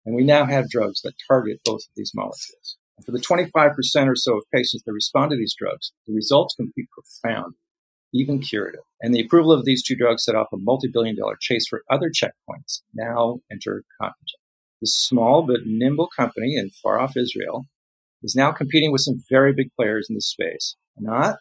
And 0.07 0.15
we 0.15 0.23
now 0.23 0.47
have 0.47 0.71
drugs 0.71 1.03
that 1.03 1.15
target 1.29 1.61
both 1.65 1.83
of 1.83 1.91
these 1.97 2.13
molecules. 2.15 2.77
And 2.97 3.05
for 3.05 3.11
the 3.11 3.19
25% 3.19 3.73
or 4.07 4.17
so 4.17 4.37
of 4.37 4.45
patients 4.55 4.85
that 4.85 4.93
respond 4.93 5.33
to 5.33 5.37
these 5.37 5.57
drugs, 5.59 5.93
the 6.07 6.15
results 6.15 6.55
can 6.55 6.73
be 6.77 6.87
profound, 6.93 7.55
even 8.13 8.41
curative. 8.41 8.83
And 9.01 9.15
the 9.15 9.21
approval 9.21 9.53
of 9.53 9.65
these 9.65 9.83
two 9.83 9.97
drugs 9.97 10.25
set 10.25 10.35
off 10.35 10.53
a 10.53 10.57
multi-billion 10.57 11.17
dollar 11.17 11.37
chase 11.41 11.67
for 11.69 11.83
other 11.91 12.11
checkpoints. 12.11 12.83
Now 12.95 13.41
enter 13.51 13.85
Compugen. 14.01 14.39
This 14.81 14.95
small 14.95 15.47
but 15.47 15.61
nimble 15.65 16.09
company 16.15 16.57
in 16.57 16.71
far 16.71 16.99
off 16.99 17.17
Israel 17.17 17.67
is 18.23 18.35
now 18.35 18.53
competing 18.53 18.93
with 18.93 19.03
some 19.03 19.23
very 19.29 19.53
big 19.53 19.69
players 19.77 20.07
in 20.09 20.15
the 20.15 20.21
space. 20.21 20.77
Not 20.99 21.37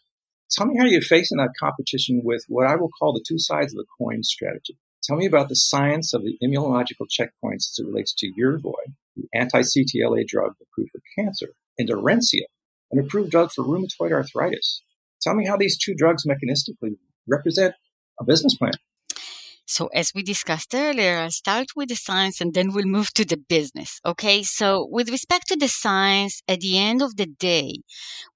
tell 0.52 0.68
me 0.68 0.78
how 0.78 0.86
you're 0.86 1.02
facing 1.02 1.38
that 1.38 1.54
competition 1.60 2.22
with 2.24 2.44
what 2.48 2.68
I 2.68 2.76
will 2.76 2.90
call 3.00 3.14
the 3.14 3.24
two 3.26 3.40
sides 3.40 3.74
of 3.74 3.78
the 3.78 3.86
coin 3.98 4.24
strategy. 4.24 4.78
Tell 5.04 5.18
me 5.18 5.26
about 5.26 5.50
the 5.50 5.56
science 5.56 6.14
of 6.14 6.24
the 6.24 6.38
immunological 6.44 7.08
checkpoints 7.10 7.72
as 7.72 7.80
it 7.80 7.88
relates 7.88 8.14
to 8.16 8.32
Yervoy, 8.40 8.94
the 9.16 9.28
anti-CTLA 9.34 10.28
drug 10.28 10.54
approved 10.62 10.92
for 10.92 11.02
cancer, 11.18 11.54
and 11.78 11.90
Orencia, 11.90 12.46
an 12.92 13.00
approved 13.00 13.32
drug 13.32 13.52
for 13.52 13.64
rheumatoid 13.64 14.12
arthritis. 14.12 14.84
Tell 15.22 15.36
me 15.36 15.46
how 15.46 15.58
these 15.58 15.78
two 15.78 15.94
drugs 15.96 16.26
mechanistically 16.26 16.98
represent 17.28 17.76
a 18.20 18.24
business 18.24 18.56
plan. 18.56 18.74
So 19.72 19.88
as 19.94 20.12
we 20.14 20.22
discussed 20.22 20.76
earlier, 20.76 21.20
I'll 21.20 21.32
start 21.32 21.68
with 21.78 21.88
the 21.88 21.96
science 21.96 22.42
and 22.42 22.54
then 22.54 22.74
we'll 22.74 22.86
move 22.86 23.14
to 23.14 23.24
the 23.24 23.38
business. 23.38 24.02
Okay. 24.06 24.44
So 24.44 24.86
with 24.92 25.10
respect 25.10 25.48
to 25.48 25.56
the 25.56 25.70
science, 25.70 26.42
at 26.46 26.60
the 26.60 26.78
end 26.78 27.02
of 27.02 27.16
the 27.16 27.28
day, 27.28 27.76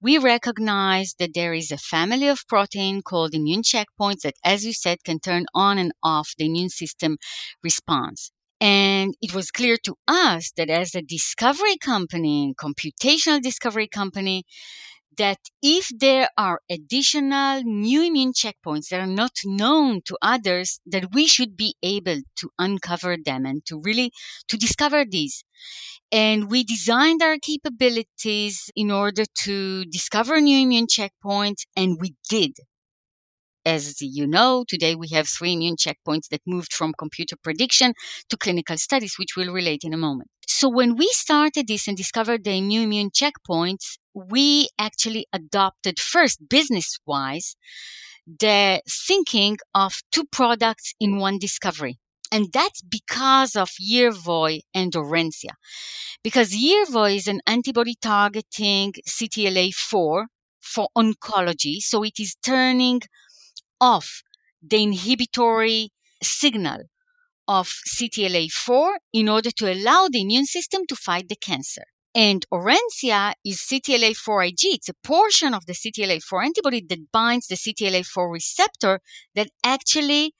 we 0.00 0.16
recognize 0.16 1.14
that 1.18 1.34
there 1.34 1.52
is 1.52 1.70
a 1.70 1.76
family 1.76 2.28
of 2.28 2.48
protein 2.48 3.02
called 3.02 3.34
immune 3.34 3.62
checkpoints 3.62 4.22
that, 4.22 4.36
as 4.42 4.64
you 4.64 4.72
said, 4.72 5.04
can 5.04 5.20
turn 5.20 5.44
on 5.54 5.76
and 5.76 5.92
off 6.02 6.32
the 6.38 6.46
immune 6.46 6.70
system 6.70 7.18
response. 7.62 8.30
And 8.58 9.14
it 9.20 9.34
was 9.34 9.50
clear 9.50 9.76
to 9.84 9.96
us 10.08 10.50
that 10.56 10.70
as 10.70 10.94
a 10.94 11.02
discovery 11.02 11.76
company, 11.76 12.54
computational 12.58 13.42
discovery 13.42 13.88
company, 13.88 14.44
that 15.16 15.38
if 15.62 15.90
there 15.98 16.28
are 16.36 16.60
additional 16.70 17.62
new 17.62 18.02
immune 18.02 18.32
checkpoints 18.32 18.88
that 18.88 19.00
are 19.00 19.06
not 19.06 19.32
known 19.44 20.02
to 20.02 20.16
others, 20.22 20.80
that 20.86 21.14
we 21.14 21.26
should 21.26 21.56
be 21.56 21.74
able 21.82 22.20
to 22.36 22.50
uncover 22.58 23.16
them 23.22 23.46
and 23.46 23.64
to 23.66 23.80
really 23.84 24.12
to 24.48 24.56
discover 24.56 25.04
these. 25.04 25.44
And 26.12 26.50
we 26.50 26.64
designed 26.64 27.22
our 27.22 27.38
capabilities 27.38 28.70
in 28.76 28.90
order 28.90 29.24
to 29.44 29.84
discover 29.86 30.40
new 30.40 30.58
immune 30.58 30.86
checkpoints, 30.86 31.64
and 31.76 31.98
we 32.00 32.14
did. 32.28 32.52
As 33.66 34.00
you 34.00 34.26
know, 34.28 34.64
today 34.66 34.94
we 34.94 35.08
have 35.08 35.28
three 35.28 35.52
immune 35.52 35.76
checkpoints 35.76 36.28
that 36.30 36.40
moved 36.46 36.72
from 36.72 36.94
computer 36.96 37.36
prediction 37.36 37.94
to 38.30 38.36
clinical 38.36 38.78
studies, 38.78 39.18
which 39.18 39.36
we'll 39.36 39.52
relate 39.52 39.82
in 39.82 39.92
a 39.92 39.98
moment. 39.98 40.30
So 40.46 40.68
when 40.70 40.96
we 40.96 41.08
started 41.08 41.66
this 41.66 41.88
and 41.88 41.96
discovered 41.96 42.44
the 42.44 42.60
new 42.60 42.82
immune 42.82 43.10
checkpoints, 43.10 43.98
we 44.16 44.68
actually 44.78 45.26
adopted 45.30 46.00
first 46.00 46.48
business 46.48 46.98
wise 47.04 47.54
the 48.26 48.80
thinking 48.88 49.58
of 49.74 50.00
two 50.10 50.24
products 50.24 50.94
in 50.98 51.18
one 51.18 51.38
discovery. 51.38 51.98
And 52.32 52.52
that's 52.52 52.82
because 52.82 53.54
of 53.54 53.70
Yervoy 53.80 54.60
and 54.74 54.92
Orencia. 54.92 55.52
Because 56.24 56.50
Yervoy 56.50 57.16
is 57.16 57.28
an 57.28 57.40
antibody 57.46 57.94
targeting 58.00 58.94
CTLA4 59.06 60.24
for 60.60 60.88
oncology. 60.96 61.76
So 61.78 62.02
it 62.02 62.18
is 62.18 62.34
turning 62.42 63.02
off 63.80 64.22
the 64.60 64.82
inhibitory 64.82 65.90
signal 66.22 66.84
of 67.46 67.68
CTLA4 67.68 68.94
in 69.12 69.28
order 69.28 69.50
to 69.52 69.72
allow 69.72 70.08
the 70.10 70.22
immune 70.22 70.46
system 70.46 70.82
to 70.88 70.96
fight 70.96 71.28
the 71.28 71.36
cancer. 71.36 71.84
And 72.16 72.46
Orencia 72.50 73.34
is 73.44 73.58
CTLA4 73.58 74.48
Ig. 74.48 74.60
It's 74.62 74.88
a 74.88 74.94
portion 75.04 75.52
of 75.52 75.66
the 75.66 75.74
CTLA4 75.74 76.46
antibody 76.46 76.82
that 76.88 77.12
binds 77.12 77.46
the 77.46 77.56
CTLA4 77.56 78.32
receptor 78.32 79.00
that 79.34 79.50
actually 79.62 80.32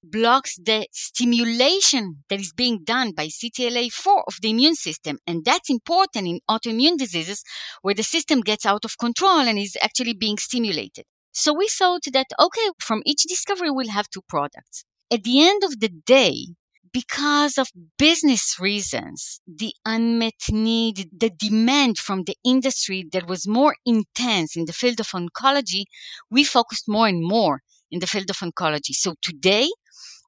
blocks 0.00 0.54
the 0.64 0.86
stimulation 0.92 2.22
that 2.30 2.38
is 2.38 2.52
being 2.52 2.84
done 2.84 3.14
by 3.16 3.26
CTLA4 3.26 4.22
of 4.28 4.36
the 4.40 4.50
immune 4.50 4.76
system. 4.76 5.18
And 5.26 5.44
that's 5.44 5.68
important 5.68 6.28
in 6.28 6.38
autoimmune 6.48 6.96
diseases 6.96 7.42
where 7.82 7.94
the 7.94 8.04
system 8.04 8.40
gets 8.40 8.64
out 8.64 8.84
of 8.84 8.96
control 8.96 9.40
and 9.40 9.58
is 9.58 9.76
actually 9.82 10.14
being 10.14 10.38
stimulated. 10.38 11.04
So 11.32 11.52
we 11.52 11.66
thought 11.66 12.04
that, 12.12 12.28
okay, 12.38 12.68
from 12.78 13.02
each 13.04 13.24
discovery, 13.24 13.72
we'll 13.72 13.90
have 13.90 14.08
two 14.08 14.22
products. 14.28 14.84
At 15.10 15.24
the 15.24 15.42
end 15.44 15.64
of 15.64 15.80
the 15.80 15.88
day, 15.88 16.54
because 16.92 17.58
of 17.58 17.68
business 17.98 18.56
reasons, 18.60 19.40
the 19.46 19.74
unmet 19.84 20.50
need, 20.50 21.08
the 21.16 21.30
demand 21.30 21.98
from 21.98 22.24
the 22.24 22.36
industry 22.44 23.04
that 23.12 23.26
was 23.28 23.48
more 23.48 23.76
intense 23.84 24.56
in 24.56 24.64
the 24.66 24.72
field 24.72 25.00
of 25.00 25.08
oncology, 25.08 25.84
we 26.30 26.44
focused 26.44 26.88
more 26.88 27.08
and 27.08 27.22
more 27.22 27.60
in 27.90 28.00
the 28.00 28.06
field 28.06 28.30
of 28.30 28.36
oncology. 28.36 28.92
So 28.92 29.14
today 29.22 29.68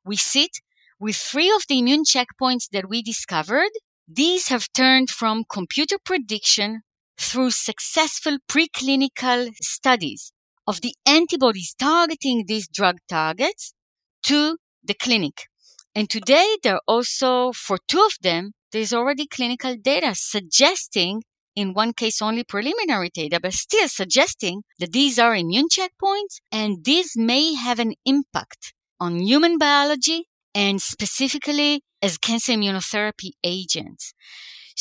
we 0.04 0.16
sit 0.16 0.50
with 0.98 1.16
three 1.16 1.50
of 1.50 1.64
the 1.68 1.78
immune 1.78 2.04
checkpoints 2.04 2.68
that 2.72 2.88
we 2.88 3.02
discovered. 3.02 3.70
These 4.08 4.48
have 4.48 4.72
turned 4.72 5.10
from 5.10 5.44
computer 5.50 5.96
prediction 6.04 6.82
through 7.18 7.50
successful 7.50 8.38
preclinical 8.48 9.50
studies 9.60 10.32
of 10.66 10.80
the 10.80 10.94
antibodies 11.06 11.74
targeting 11.78 12.44
these 12.46 12.68
drug 12.68 12.96
targets 13.08 13.74
to 14.22 14.56
the 14.82 14.94
clinic. 14.94 15.49
And 15.94 16.08
today, 16.08 16.56
there 16.62 16.76
are 16.76 16.82
also, 16.86 17.52
for 17.52 17.78
two 17.88 18.00
of 18.00 18.12
them, 18.22 18.52
there's 18.72 18.92
already 18.92 19.26
clinical 19.26 19.76
data 19.76 20.12
suggesting, 20.14 21.22
in 21.56 21.74
one 21.74 21.92
case 21.92 22.22
only 22.22 22.44
preliminary 22.44 23.10
data, 23.12 23.40
but 23.42 23.52
still 23.52 23.88
suggesting 23.88 24.62
that 24.78 24.92
these 24.92 25.18
are 25.18 25.34
immune 25.34 25.66
checkpoints 25.68 26.40
and 26.52 26.84
these 26.84 27.12
may 27.16 27.54
have 27.54 27.80
an 27.80 27.94
impact 28.04 28.72
on 29.00 29.18
human 29.18 29.58
biology 29.58 30.28
and 30.54 30.80
specifically 30.80 31.82
as 32.02 32.18
cancer 32.18 32.52
immunotherapy 32.52 33.32
agents. 33.42 34.14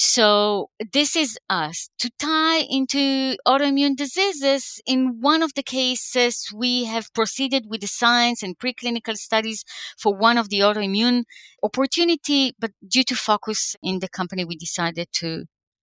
So 0.02 0.70
this 0.94 1.18
is 1.18 1.38
us 1.50 1.90
to 2.00 2.10
tie 2.20 2.60
into 2.60 3.36
autoimmune 3.46 3.98
diseases. 3.98 4.80
In 4.86 5.20
one 5.20 5.44
of 5.44 5.56
the 5.56 5.62
cases, 5.62 6.50
we 6.56 6.86
have 6.86 7.14
proceeded 7.14 7.66
with 7.68 7.82
the 7.82 7.88
science 7.88 8.42
and 8.42 8.58
preclinical 8.58 9.18
studies 9.18 9.66
for 9.98 10.16
one 10.16 10.38
of 10.38 10.48
the 10.48 10.60
autoimmune 10.60 11.26
opportunity, 11.62 12.54
but 12.58 12.72
due 12.88 13.04
to 13.04 13.14
focus 13.14 13.76
in 13.84 14.00
the 14.00 14.08
company, 14.08 14.46
we 14.46 14.56
decided 14.56 15.10
to 15.16 15.48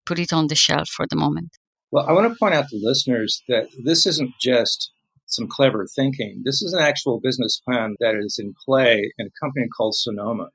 put 0.05 0.19
it 0.19 0.33
on 0.33 0.47
the 0.47 0.55
shelf 0.55 0.89
for 0.89 1.05
the 1.09 1.15
moment. 1.15 1.51
Well, 1.89 2.05
I 2.05 2.11
want 2.11 2.29
to 2.29 2.37
point 2.37 2.55
out 2.55 2.67
to 2.71 2.79
listeners 2.83 3.41
that 3.47 3.69
this 3.85 4.05
isn't 4.05 4.31
just 4.37 4.91
some 5.27 5.47
clever 5.47 5.87
thinking. 5.95 6.41
This 6.43 6.61
is 6.61 6.73
an 6.73 6.83
actual 6.83 7.21
business 7.21 7.61
plan 7.65 7.95
that 8.01 8.15
is 8.15 8.37
in 8.37 8.53
play 8.65 9.13
in 9.17 9.27
a 9.27 9.39
company 9.41 9.67
called 9.69 9.95
Sonoma 9.95 10.49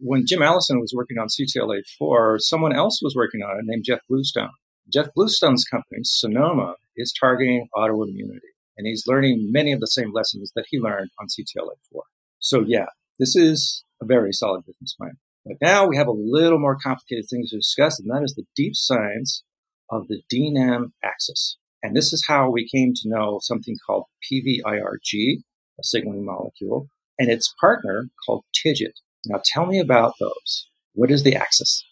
when 0.00 0.26
Jim 0.26 0.42
Allison 0.42 0.80
was 0.80 0.92
working 0.94 1.18
on 1.18 1.28
CTLA4, 1.28 2.40
someone 2.40 2.74
else 2.74 3.00
was 3.02 3.14
working 3.14 3.42
on 3.42 3.58
it 3.58 3.64
named 3.64 3.84
Jeff 3.84 4.00
Bluestone. 4.08 4.50
Jeff 4.92 5.08
Bluestone's 5.14 5.64
company, 5.64 6.00
Sonoma, 6.02 6.74
is 6.96 7.12
targeting 7.18 7.68
autoimmunity, 7.74 8.52
and 8.76 8.86
he's 8.86 9.06
learning 9.06 9.50
many 9.50 9.72
of 9.72 9.80
the 9.80 9.86
same 9.86 10.12
lessons 10.12 10.52
that 10.54 10.66
he 10.68 10.78
learned 10.78 11.10
on 11.18 11.26
CTLA4. 11.26 12.00
So, 12.38 12.64
yeah, 12.66 12.86
this 13.18 13.34
is 13.34 13.84
a 14.02 14.04
very 14.04 14.32
solid 14.32 14.64
business 14.66 14.94
plan. 14.94 15.14
But 15.46 15.56
now 15.60 15.86
we 15.86 15.96
have 15.96 16.06
a 16.06 16.12
little 16.12 16.58
more 16.58 16.76
complicated 16.76 17.26
things 17.28 17.50
to 17.50 17.56
discuss, 17.56 17.98
and 17.98 18.10
that 18.10 18.22
is 18.22 18.34
the 18.34 18.46
deep 18.56 18.74
science 18.74 19.42
of 19.90 20.08
the 20.08 20.22
DNAM 20.32 20.92
axis. 21.02 21.56
And 21.82 21.94
this 21.94 22.12
is 22.12 22.24
how 22.26 22.50
we 22.50 22.68
came 22.68 22.94
to 22.94 23.08
know 23.08 23.38
something 23.42 23.76
called 23.86 24.04
PVRIG, 24.30 25.42
a 25.78 25.82
signaling 25.82 26.24
molecule, 26.24 26.88
and 27.18 27.30
its 27.30 27.54
partner 27.60 28.08
called 28.24 28.44
TIGIT, 28.54 28.94
now 29.26 29.40
tell 29.44 29.66
me 29.66 29.78
about 29.78 30.14
those. 30.20 30.68
What 30.94 31.10
is 31.10 31.22
the 31.22 31.34
axis? 31.36 31.84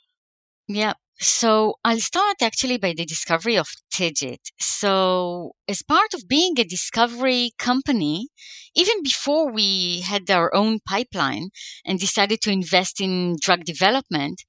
Yeah. 0.69 0.95
So 1.19 1.75
I'll 1.85 2.01
start 2.01 2.37
actually 2.43 2.79
by 2.79 2.95
the 2.97 3.05
discovery 3.05 3.57
of 3.57 3.69
TIGIT. 3.95 4.41
So 4.59 5.53
as 5.69 5.83
part 5.83 6.15
of 6.15 6.27
being 6.27 6.55
a 6.59 6.65
discovery 6.65 7.53
company, 7.59 8.29
even 8.75 9.03
before 9.03 9.51
we 9.51 10.01
had 10.01 10.29
our 10.31 10.53
own 10.55 10.81
pipeline 10.81 11.51
and 11.85 12.01
decided 12.01 12.41
to 12.43 12.51
invest 12.51 13.01
in 13.01 13.37
drug 13.41 13.65
development, 13.65 14.43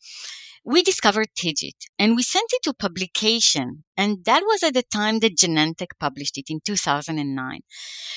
we 0.65 0.81
discovered 0.81 1.27
TIGIT 1.35 1.75
and 1.99 2.15
we 2.15 2.23
sent 2.23 2.49
it 2.53 2.63
to 2.63 2.73
publication. 2.73 3.83
And 3.97 4.23
that 4.23 4.43
was 4.43 4.63
at 4.63 4.73
the 4.73 4.83
time 4.83 5.19
that 5.19 5.37
Genentech 5.37 5.99
published 5.99 6.37
it 6.37 6.45
in 6.49 6.61
2009. 6.65 7.59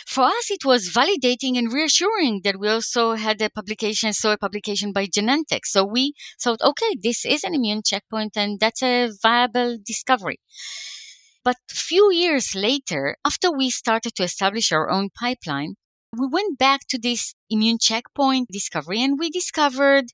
For 0.06 0.24
us, 0.24 0.50
it 0.50 0.64
was 0.64 0.90
validating 0.90 1.58
and 1.58 1.72
reassuring 1.72 2.42
that 2.44 2.60
we 2.60 2.68
also 2.68 3.14
had 3.14 3.42
a 3.42 3.50
publication, 3.50 4.12
saw 4.12 4.32
a 4.32 4.38
publication 4.38 4.92
by 4.92 5.06
Genentech. 5.06 5.64
So 5.64 5.84
we 5.84 6.12
thought, 6.40 6.60
okay, 6.62 6.96
this 7.02 7.24
is 7.24 7.42
an 7.42 7.54
immune 7.54 7.82
checkpoint 7.84 8.36
and 8.36 8.60
that's 8.60 8.82
a 8.82 9.10
viable 9.20 9.78
discovery. 9.84 10.38
But 11.44 11.56
few 11.68 12.12
years 12.12 12.54
later, 12.54 13.16
after 13.24 13.50
we 13.50 13.70
started 13.70 14.14
to 14.16 14.24
establish 14.24 14.70
our 14.70 14.88
own 14.88 15.10
pipeline, 15.10 15.74
we 16.16 16.28
went 16.28 16.58
back 16.58 16.82
to 16.88 16.98
this 16.98 17.34
immune 17.50 17.78
checkpoint 17.80 18.48
discovery 18.50 19.02
and 19.02 19.18
we 19.18 19.30
discovered 19.30 20.06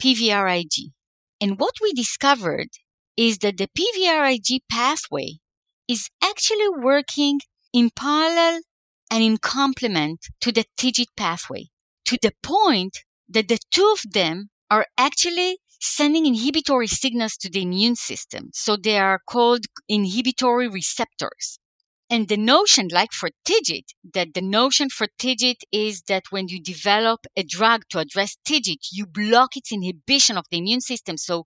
PVRIG. 0.00 0.92
And 1.40 1.58
what 1.58 1.74
we 1.80 1.92
discovered 1.92 2.68
is 3.16 3.38
that 3.38 3.56
the 3.56 3.68
PVRIG 3.68 4.60
pathway 4.70 5.38
is 5.88 6.10
actually 6.22 6.68
working 6.68 7.40
in 7.72 7.90
parallel 7.94 8.60
and 9.10 9.22
in 9.22 9.38
complement 9.38 10.26
to 10.40 10.52
the 10.52 10.64
TIGIT 10.76 11.08
pathway 11.16 11.66
to 12.04 12.18
the 12.20 12.32
point 12.42 12.98
that 13.28 13.48
the 13.48 13.58
two 13.70 13.94
of 13.94 14.12
them 14.12 14.50
are 14.70 14.86
actually 14.98 15.58
sending 15.80 16.26
inhibitory 16.26 16.88
signals 16.88 17.36
to 17.36 17.48
the 17.48 17.62
immune 17.62 17.94
system. 17.96 18.50
So 18.52 18.76
they 18.76 18.98
are 18.98 19.20
called 19.28 19.66
inhibitory 19.88 20.68
receptors. 20.68 21.59
And 22.12 22.26
the 22.26 22.36
notion, 22.36 22.88
like 22.90 23.12
for 23.12 23.30
TIGIT, 23.44 23.94
that 24.14 24.34
the 24.34 24.42
notion 24.42 24.88
for 24.90 25.06
TIGIT 25.16 25.62
is 25.70 26.02
that 26.08 26.24
when 26.30 26.48
you 26.48 26.60
develop 26.60 27.20
a 27.36 27.44
drug 27.44 27.82
to 27.90 28.00
address 28.00 28.36
TIGIT, 28.44 28.88
you 28.90 29.06
block 29.06 29.56
its 29.56 29.70
inhibition 29.72 30.36
of 30.36 30.44
the 30.50 30.58
immune 30.58 30.80
system. 30.80 31.16
So 31.16 31.44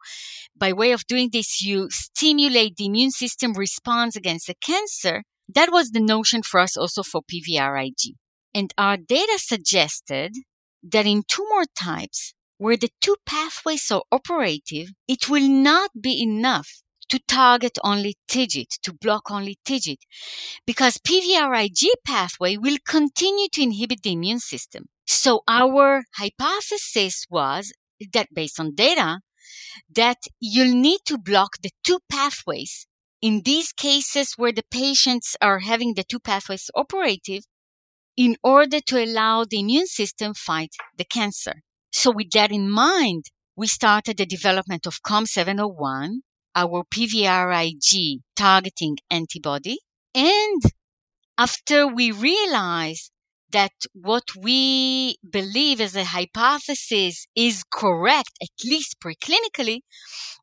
by 0.57 0.72
way 0.72 0.92
of 0.92 1.07
doing 1.07 1.29
this, 1.31 1.62
you 1.62 1.90
stimulate 1.90 2.77
the 2.77 2.87
immune 2.87 3.11
system 3.11 3.53
response 3.53 4.16
against 4.16 4.46
the 4.46 4.55
cancer. 4.55 5.24
That 5.55 5.70
was 5.70 5.90
the 5.90 6.00
notion 6.00 6.42
for 6.42 6.61
us 6.61 6.79
also 6.79 7.03
for 7.03 7.20
PVRIG. 7.20 8.14
And 8.55 8.72
our 8.79 8.96
data 8.96 9.38
suggested 9.38 10.33
that 10.83 11.05
in 11.05 11.24
tumor 11.29 11.66
types 11.79 12.33
where 12.57 12.79
the 12.79 12.90
two 13.03 13.16
pathways 13.27 13.90
are 13.90 14.05
operative, 14.11 14.92
it 15.07 15.29
will 15.29 15.46
not 15.46 15.90
be 16.00 16.22
enough 16.22 16.84
to 17.14 17.20
target 17.29 17.79
only 17.85 18.16
TIGIT, 18.29 18.81
to 18.83 18.92
block 18.92 19.31
only 19.31 19.57
TIGIT, 19.64 19.98
because 20.66 20.98
PVRIG 20.98 21.87
pathway 22.05 22.57
will 22.57 22.79
continue 22.85 23.46
to 23.53 23.62
inhibit 23.62 24.03
the 24.03 24.11
immune 24.11 24.40
system. 24.40 24.87
So 25.07 25.42
our 25.46 26.03
hypothesis 26.16 27.24
was 27.31 27.72
that 28.12 28.35
based 28.35 28.59
on 28.59 28.74
data, 28.74 29.20
that 29.94 30.18
you'll 30.40 30.74
need 30.74 31.00
to 31.07 31.16
block 31.16 31.59
the 31.62 31.70
two 31.85 32.00
pathways 32.11 32.88
in 33.22 33.42
these 33.44 33.72
cases 33.72 34.35
where 34.37 34.53
the 34.53 34.64
patients 34.72 35.37
are 35.40 35.61
having 35.61 35.94
the 35.94 36.03
two 36.03 36.18
pathways 36.18 36.68
operative 36.74 37.44
in 38.16 38.37
order 38.42 38.81
to 38.81 39.05
allow 39.05 39.44
the 39.44 39.61
immune 39.61 39.87
system 39.87 40.35
fight 40.35 40.74
the 40.98 41.05
cancer. 41.05 41.62
So 41.92 42.11
with 42.11 42.31
that 42.33 42.50
in 42.50 42.68
mind, 42.68 43.27
we 43.55 43.68
started 43.68 44.16
the 44.16 44.27
development 44.27 44.85
of 44.85 45.00
COM701, 45.03 46.22
our 46.55 46.85
PVRIG 46.85 48.21
targeting 48.37 48.97
antibody. 49.11 49.79
And 50.14 50.62
after 51.37 51.87
we 51.87 52.12
realize 52.12 53.11
that 53.51 53.73
what 53.93 54.25
we 54.37 55.17
believe 55.29 55.81
as 55.81 55.95
a 55.95 56.05
hypothesis 56.05 57.27
is 57.37 57.64
correct, 57.73 58.31
at 58.43 58.64
least 58.64 58.97
preclinically, 59.01 59.81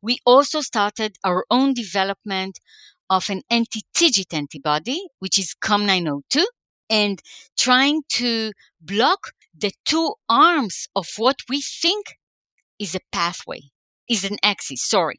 we 0.02 0.18
also 0.24 0.60
started 0.60 1.16
our 1.24 1.44
own 1.50 1.74
development 1.74 2.58
of 3.10 3.28
an 3.28 3.42
anti-TIGIT 3.50 4.32
antibody, 4.32 5.00
which 5.18 5.38
is 5.38 5.54
COM902, 5.62 6.44
and 6.88 7.20
trying 7.58 8.02
to 8.08 8.52
block 8.80 9.32
the 9.54 9.72
two 9.84 10.14
arms 10.28 10.88
of 10.96 11.06
what 11.18 11.36
we 11.48 11.60
think 11.60 12.14
is 12.78 12.94
a 12.94 13.00
pathway, 13.12 13.60
is 14.08 14.24
an 14.24 14.38
axis, 14.42 14.82
sorry 14.82 15.18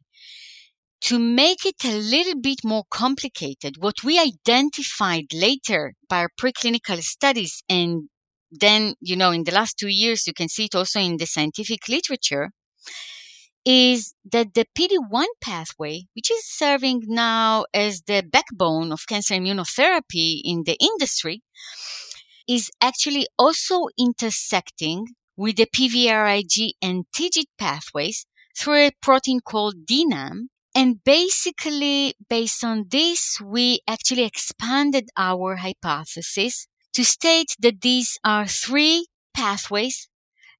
to 1.04 1.20
make 1.20 1.66
it 1.66 1.84
a 1.84 1.98
little 1.98 2.40
bit 2.40 2.60
more 2.64 2.84
complicated, 2.90 3.76
what 3.80 4.04
we 4.04 4.20
identified 4.20 5.26
later 5.34 5.94
by 6.10 6.20
our 6.20 6.30
preclinical 6.40 7.02
studies 7.02 7.62
and 7.70 8.10
then, 8.52 8.94
you 9.02 9.16
know, 9.16 9.32
in 9.32 9.44
the 9.44 9.52
last 9.52 9.78
two 9.78 9.88
years, 9.88 10.28
you 10.28 10.34
can 10.34 10.48
see 10.48 10.66
it 10.66 10.76
also 10.76 11.00
in 11.00 11.18
the 11.18 11.26
scientific 11.26 11.90
literature, 11.90 12.52
is 13.66 14.14
that 14.32 14.54
the 14.54 14.66
PD-1 14.78 15.26
pathway, 15.42 16.04
which 16.16 16.30
is 16.32 16.46
serving 16.46 17.02
now 17.08 17.66
as 17.74 18.02
the 18.02 18.24
backbone 18.32 18.92
of 18.92 19.08
cancer 19.08 19.34
immunotherapy 19.36 20.40
in 20.44 20.64
the 20.66 20.78
industry, 20.80 21.42
is 22.48 22.70
actually 22.82 23.26
also 23.38 23.88
intersecting 23.98 25.08
with 25.36 25.56
the 25.56 25.66
PVRIG 25.66 26.72
and 26.82 27.06
TIGIT 27.14 27.48
pathways 27.58 28.26
through 28.58 28.88
a 28.88 28.92
protein 29.02 29.40
called 29.40 29.86
DNAM, 29.86 30.48
and 30.76 31.04
basically, 31.04 32.16
based 32.30 32.64
on 32.64 32.86
this, 32.90 33.40
we 33.42 33.82
actually 33.88 34.24
expanded 34.24 35.10
our 35.16 35.58
hypothesis 35.58 36.68
to 36.94 37.04
state 37.04 37.56
that 37.60 37.82
these 37.82 38.18
are 38.24 38.48
three 38.48 39.08
pathways 39.34 40.08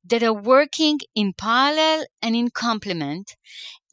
that 0.06 0.22
are 0.24 0.34
working 0.34 1.00
in 1.16 1.34
parallel 1.34 2.06
and 2.22 2.36
in 2.36 2.50
complement 2.50 3.36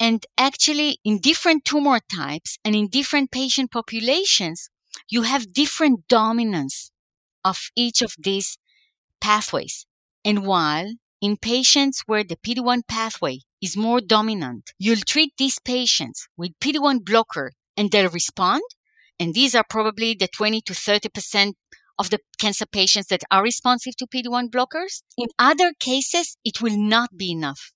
and 0.00 0.26
actually 0.36 0.98
in 1.04 1.20
different 1.20 1.64
tumor 1.64 2.00
types 2.12 2.58
and 2.64 2.74
in 2.74 2.88
different 2.88 3.30
patient 3.30 3.70
populations 3.70 4.68
you 5.08 5.22
have 5.22 5.52
different 5.52 6.08
dominance 6.08 6.90
of 7.44 7.70
each 7.76 8.02
of 8.02 8.14
these 8.18 8.58
pathways. 9.20 9.86
And 10.24 10.44
while 10.46 10.94
in 11.20 11.36
patients 11.36 12.02
where 12.06 12.24
the 12.24 12.36
PD-1 12.36 12.82
pathway 12.88 13.40
is 13.62 13.76
more 13.76 14.00
dominant, 14.00 14.72
you'll 14.78 15.06
treat 15.06 15.32
these 15.38 15.58
patients 15.58 16.28
with 16.36 16.58
PD-1 16.60 17.04
blocker 17.04 17.52
and 17.76 17.90
they'll 17.90 18.10
respond. 18.10 18.62
And 19.18 19.34
these 19.34 19.54
are 19.54 19.64
probably 19.68 20.14
the 20.14 20.28
20 20.28 20.62
to 20.62 20.72
30% 20.72 21.52
of 21.98 22.08
the 22.08 22.18
cancer 22.38 22.64
patients 22.66 23.08
that 23.08 23.22
are 23.30 23.42
responsive 23.42 23.94
to 23.96 24.06
PD-1 24.06 24.48
blockers. 24.48 25.02
In 25.18 25.28
other 25.38 25.72
cases, 25.78 26.38
it 26.44 26.62
will 26.62 26.78
not 26.78 27.16
be 27.16 27.30
enough. 27.30 27.72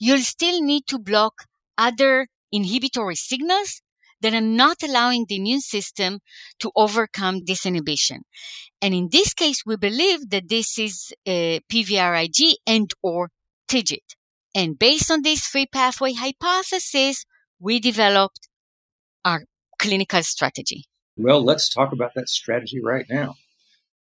You'll 0.00 0.20
still 0.20 0.60
need 0.60 0.86
to 0.88 0.98
block 0.98 1.44
other 1.76 2.26
inhibitory 2.50 3.14
signals 3.14 3.80
that 4.20 4.34
are 4.34 4.40
not 4.40 4.82
allowing 4.82 5.26
the 5.28 5.36
immune 5.36 5.60
system 5.60 6.18
to 6.58 6.72
overcome 6.74 7.42
this 7.46 7.64
inhibition. 7.64 8.22
And 8.82 8.94
in 8.94 9.08
this 9.10 9.32
case, 9.34 9.62
we 9.64 9.76
believe 9.76 10.30
that 10.30 10.48
this 10.48 10.78
is 10.78 11.12
uh, 11.26 11.30
a 11.30 11.60
PVRIG 11.70 12.54
and 12.66 12.90
or 13.02 13.30
TIGIT. 13.68 14.16
And 14.54 14.78
based 14.78 15.10
on 15.10 15.22
this 15.22 15.46
three 15.46 15.66
pathway 15.66 16.14
hypothesis, 16.14 17.24
we 17.60 17.80
developed 17.80 18.48
our 19.24 19.44
clinical 19.78 20.22
strategy. 20.22 20.84
Well, 21.16 21.42
let's 21.44 21.68
talk 21.68 21.92
about 21.92 22.14
that 22.14 22.28
strategy 22.28 22.80
right 22.82 23.06
now. 23.08 23.36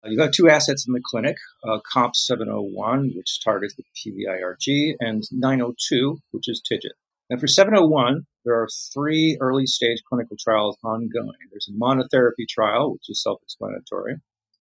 Uh, 0.05 0.09
you 0.11 0.17
got 0.17 0.33
two 0.33 0.49
assets 0.49 0.87
in 0.87 0.95
the 0.95 1.01
clinic, 1.05 1.37
uh, 1.69 1.79
COM 1.93 2.13
701, 2.15 3.13
which 3.17 3.43
targets 3.45 3.75
the 3.75 3.85
PVRIG, 3.95 4.95
and 4.99 5.25
902, 5.31 6.21
which 6.31 6.49
is 6.49 6.63
TIGIT. 6.63 6.93
And 7.29 7.39
for 7.39 7.47
701, 7.47 8.27
there 8.45 8.55
are 8.55 8.69
three 8.95 9.37
early 9.41 9.67
stage 9.67 10.03
clinical 10.09 10.37
trials 10.41 10.79
ongoing. 10.83 11.37
There's 11.51 11.69
a 11.69 11.79
monotherapy 11.79 12.49
trial, 12.49 12.93
which 12.93 13.11
is 13.11 13.23
self 13.23 13.41
explanatory, 13.43 14.17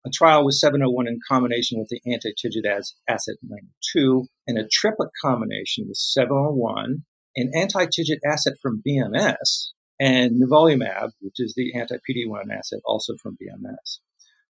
a 0.05 0.09
trial 0.11 0.45
with 0.45 0.55
701 0.55 1.07
in 1.07 1.19
combination 1.27 1.79
with 1.79 1.89
the 1.89 1.99
anti 2.11 2.29
TIGIT 2.29 2.65
asset 3.07 3.35
92, 3.41 4.25
and 4.47 4.57
a 4.57 4.67
triplet 4.71 5.09
combination 5.21 5.85
with 5.87 5.97
701, 5.97 7.03
an 7.35 7.51
anti 7.55 7.85
TIGIT 7.85 8.19
asset 8.25 8.53
from 8.61 8.83
BMS, 8.87 9.71
and 9.99 10.39
nivolumab, 10.39 11.11
which 11.19 11.35
is 11.37 11.53
the 11.55 11.73
anti 11.73 11.95
PD1 11.95 12.55
asset 12.55 12.79
also 12.85 13.13
from 13.21 13.33
BMS. 13.33 13.99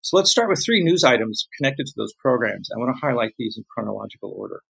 So 0.01 0.17
let's 0.17 0.31
start 0.31 0.49
with 0.49 0.65
three 0.65 0.83
news 0.83 1.05
items 1.05 1.47
connected 1.57 1.87
to 1.87 1.93
those 1.97 2.15
programs. 2.21 2.71
I 2.75 2.79
want 2.79 2.97
to 2.97 3.07
highlight 3.07 3.35
these 3.39 3.57
in 3.57 3.65
chronological 3.73 4.35
order. 4.37 4.63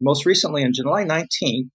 Most 0.00 0.26
recently, 0.26 0.64
on 0.64 0.72
July 0.74 1.04
19th, 1.04 1.70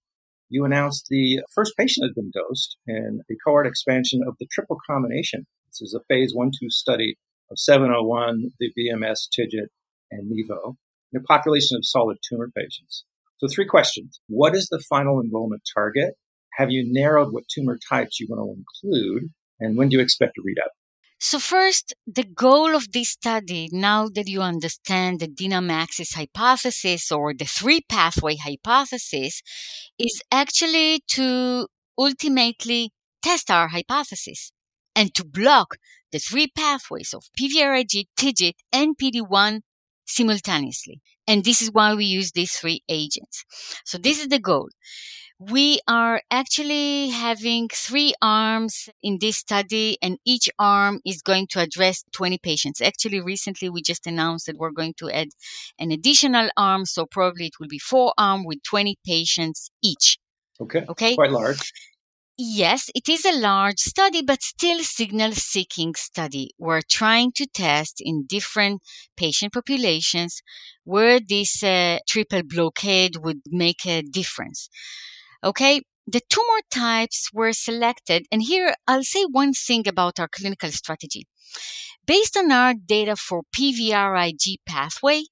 you 0.48 0.64
announced 0.64 1.06
the 1.08 1.42
first 1.52 1.72
patient 1.76 2.06
had 2.06 2.14
been 2.14 2.30
dosed 2.30 2.76
in 2.86 3.22
a 3.30 3.34
cohort 3.44 3.66
expansion 3.66 4.20
of 4.26 4.36
the 4.38 4.46
triple 4.52 4.78
combination. 4.88 5.46
This 5.66 5.80
is 5.80 5.94
a 5.94 6.04
phase 6.06 6.32
1 6.34 6.50
2 6.60 6.70
study 6.70 7.16
of 7.54 7.58
701, 7.60 8.50
the 8.58 8.72
BMS, 8.76 9.28
TIGIT, 9.30 9.68
and 10.10 10.30
NIVO 10.30 10.76
in 11.12 11.20
a 11.20 11.22
population 11.22 11.76
of 11.76 11.86
solid 11.86 12.18
tumor 12.28 12.50
patients. 12.54 13.04
So, 13.38 13.46
three 13.48 13.66
questions. 13.66 14.20
What 14.28 14.54
is 14.54 14.68
the 14.68 14.82
final 14.88 15.20
enrollment 15.20 15.62
target? 15.72 16.14
Have 16.54 16.70
you 16.70 16.84
narrowed 16.86 17.32
what 17.32 17.44
tumor 17.48 17.78
types 17.88 18.18
you 18.18 18.26
want 18.28 18.42
to 18.42 18.56
include? 18.58 19.30
And 19.60 19.76
when 19.76 19.88
do 19.88 19.96
you 19.96 20.02
expect 20.02 20.34
to 20.34 20.42
read 20.44 20.58
out? 20.62 20.70
So 21.20 21.38
first, 21.38 21.94
the 22.06 22.24
goal 22.24 22.74
of 22.74 22.92
this 22.92 23.10
study, 23.10 23.68
now 23.72 24.08
that 24.14 24.28
you 24.28 24.42
understand 24.42 25.20
the 25.20 25.28
DNAM 25.28 25.70
axis 25.70 26.12
hypothesis 26.12 27.10
or 27.10 27.32
the 27.32 27.46
three 27.46 27.80
pathway 27.88 28.36
hypothesis, 28.36 29.40
is 29.98 30.22
actually 30.30 31.00
to 31.08 31.68
ultimately 31.96 32.90
test 33.22 33.50
our 33.50 33.68
hypothesis 33.68 34.52
and 34.94 35.14
to 35.14 35.24
block 35.24 35.76
the 36.14 36.20
three 36.20 36.46
pathways 36.46 37.12
of 37.12 37.24
PVRIG, 37.36 38.06
TIGIT, 38.16 38.54
and 38.72 38.96
PD1 38.96 39.62
simultaneously. 40.06 41.00
And 41.26 41.44
this 41.44 41.60
is 41.60 41.72
why 41.72 41.92
we 41.94 42.04
use 42.04 42.30
these 42.30 42.52
three 42.52 42.84
agents. 42.88 43.44
So 43.84 43.98
this 43.98 44.20
is 44.20 44.28
the 44.28 44.38
goal. 44.38 44.68
We 45.40 45.80
are 45.88 46.22
actually 46.30 47.08
having 47.08 47.68
three 47.68 48.14
arms 48.22 48.88
in 49.02 49.18
this 49.20 49.38
study, 49.38 49.98
and 50.00 50.18
each 50.24 50.48
arm 50.56 51.00
is 51.04 51.20
going 51.20 51.48
to 51.48 51.60
address 51.60 52.04
20 52.12 52.38
patients. 52.38 52.80
Actually, 52.80 53.20
recently 53.20 53.68
we 53.68 53.82
just 53.82 54.06
announced 54.06 54.46
that 54.46 54.56
we're 54.56 54.70
going 54.70 54.94
to 54.98 55.10
add 55.10 55.30
an 55.80 55.90
additional 55.90 56.48
arm, 56.56 56.84
so 56.84 57.06
probably 57.06 57.46
it 57.46 57.54
will 57.58 57.66
be 57.66 57.80
four 57.80 58.14
arm 58.16 58.44
with 58.44 58.62
20 58.62 58.96
patients 59.04 59.68
each. 59.82 60.18
Okay. 60.60 60.84
Okay. 60.88 61.16
Quite 61.16 61.32
large. 61.32 61.72
Yes, 62.36 62.90
it 62.96 63.08
is 63.08 63.24
a 63.24 63.32
large 63.38 63.78
study, 63.78 64.20
but 64.22 64.42
still 64.42 64.82
signal 64.82 65.32
seeking 65.32 65.94
study. 65.94 66.50
We're 66.58 66.82
trying 66.82 67.32
to 67.32 67.46
test 67.46 68.00
in 68.00 68.26
different 68.26 68.82
patient 69.16 69.52
populations 69.52 70.42
where 70.82 71.20
this 71.20 71.62
uh, 71.62 71.98
triple 72.08 72.42
blockade 72.44 73.16
would 73.18 73.42
make 73.46 73.86
a 73.86 74.02
difference. 74.02 74.68
Okay. 75.44 75.82
The 76.06 76.20
tumor 76.28 76.60
types 76.70 77.30
were 77.32 77.52
selected. 77.52 78.26
And 78.32 78.42
here 78.42 78.74
I'll 78.86 79.04
say 79.04 79.24
one 79.24 79.54
thing 79.54 79.88
about 79.88 80.20
our 80.20 80.28
clinical 80.28 80.70
strategy. 80.70 81.26
Based 82.06 82.36
on 82.36 82.52
our 82.52 82.74
data 82.74 83.16
for 83.16 83.42
PVRIG 83.56 84.56
pathway, 84.66 85.24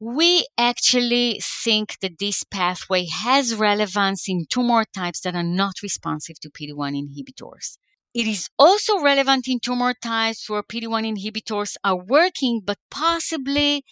we 0.00 0.46
actually 0.56 1.40
think 1.62 1.98
that 2.00 2.18
this 2.18 2.42
pathway 2.42 3.06
has 3.06 3.54
relevance 3.54 4.28
in 4.28 4.46
tumor 4.48 4.86
types 4.94 5.20
that 5.20 5.34
are 5.34 5.42
not 5.42 5.74
responsive 5.82 6.40
to 6.40 6.50
PD-1 6.50 6.96
inhibitors. 6.96 7.76
It 8.14 8.26
is 8.26 8.48
also 8.58 8.98
relevant 9.00 9.46
in 9.46 9.60
tumor 9.60 9.94
types 9.94 10.48
where 10.48 10.62
PD-1 10.62 11.16
inhibitors 11.16 11.76
are 11.84 11.98
working, 11.98 12.62
but 12.64 12.78
possibly 12.90 13.84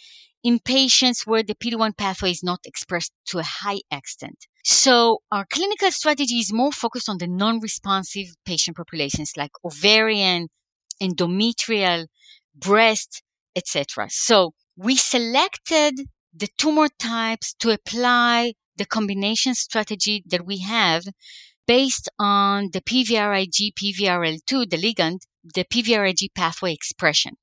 in 0.42 0.61
patients 0.61 1.27
where 1.27 1.42
the 1.42 1.55
PD-1 1.55 1.97
pathway 1.99 2.31
is 2.31 2.42
not 2.42 2.61
expressed 2.64 3.12
to 3.27 3.38
a 3.38 3.44
high 3.44 3.81
extent. 3.90 4.47
So 4.64 5.18
our 5.31 5.44
clinical 5.51 5.90
strategy 5.90 6.37
is 6.37 6.53
more 6.53 6.73
focused 6.73 7.09
on 7.09 7.18
the 7.18 7.27
non-responsive 7.27 8.29
patient 8.47 8.79
populations 8.79 9.33
like 9.37 9.51
ovarian, 9.62 10.49
endometrial, 11.03 12.07
breast, 12.55 13.23
etc. 13.55 14.09
So 14.11 14.53
we 14.79 14.95
selected 14.97 16.07
the 16.33 16.49
tumor 16.57 16.88
types 17.01 17.53
to 17.55 17.71
apply 17.71 18.55
the 18.77 18.87
combination 18.87 19.55
strategy 19.55 20.23
that 20.27 20.47
we 20.47 20.61
have 20.61 21.03
based 21.67 22.09
on 22.19 22.71
the 22.73 22.81
PVRIG, 22.81 23.73
PVRL2, 23.75 24.71
the 24.71 24.77
ligand, 24.79 25.19
the 25.43 25.64
PVRIG 25.64 26.29
pathway 26.35 26.73
expression. 26.73 27.35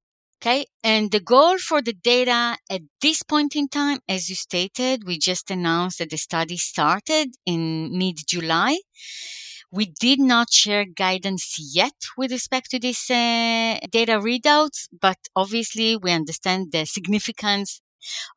Okay. 0.41 0.65
And 0.83 1.11
the 1.11 1.19
goal 1.19 1.57
for 1.57 1.81
the 1.81 1.93
data 1.93 2.57
at 2.69 2.81
this 3.01 3.23
point 3.23 3.55
in 3.55 3.67
time, 3.67 3.99
as 4.07 4.29
you 4.29 4.35
stated, 4.35 5.03
we 5.05 5.17
just 5.17 5.51
announced 5.51 5.99
that 5.99 6.11
the 6.11 6.17
study 6.17 6.57
started 6.57 7.35
in 7.45 7.97
mid 7.97 8.17
July. 8.27 8.77
We 9.75 9.87
did 9.87 10.21
not 10.21 10.53
share 10.53 10.85
guidance 10.85 11.57
yet 11.59 11.97
with 12.17 12.31
respect 12.31 12.71
to 12.71 12.79
these 12.79 13.11
uh, 13.11 13.77
data 13.91 14.21
readouts, 14.21 14.87
but 15.01 15.17
obviously 15.35 15.97
we 15.97 16.13
understand 16.13 16.71
the 16.71 16.85
significance 16.85 17.81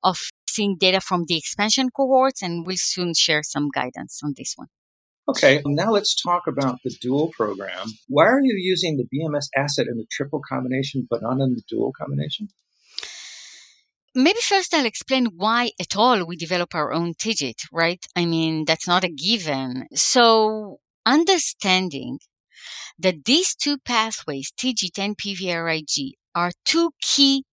of 0.03 0.19
seeing 0.49 0.77
data 0.77 1.01
from 1.01 1.27
the 1.29 1.37
expansion 1.37 1.91
cohorts 1.91 2.43
and 2.43 2.67
we'll 2.67 2.77
soon 2.77 3.15
share 3.15 3.45
some 3.45 3.69
guidance 3.73 4.21
on 4.25 4.35
this 4.37 4.55
one. 4.57 4.67
Okay, 5.29 5.63
now 5.65 5.93
let's 5.93 6.21
talk 6.21 6.49
about 6.49 6.81
the 6.83 6.91
dual 7.01 7.29
program. 7.29 7.87
Why 8.09 8.27
are 8.27 8.43
you 8.43 8.57
using 8.57 8.97
the 8.97 9.07
BMS 9.07 9.47
asset 9.55 9.87
in 9.87 9.97
the 9.97 10.07
triple 10.11 10.41
combination 10.41 11.07
but 11.09 11.23
not 11.23 11.41
in 11.41 11.55
the 11.55 11.63
dual 11.69 11.93
combination? 11.97 12.49
Maybe 14.13 14.41
first 14.41 14.75
I'll 14.75 14.87
explain 14.87 15.27
why 15.37 15.71
at 15.79 15.97
all 15.97 16.27
we 16.27 16.37
develop 16.37 16.75
our 16.75 16.93
own 16.93 17.15
TIGIT, 17.15 17.67
right? 17.71 18.05
I 18.17 18.25
mean, 18.27 18.65
that's 18.65 18.89
not 18.89 19.05
a 19.05 19.09
given. 19.09 19.87
So 19.95 20.81
understanding 21.07 22.19
that 22.99 23.25
these 23.25 23.55
two 23.55 23.79
pathways, 23.79 24.53
TIGIT 24.57 24.99
and 24.99 25.17
PVRIG, 25.17 26.13
are 26.35 26.53
two 26.65 26.91
key 27.01 27.45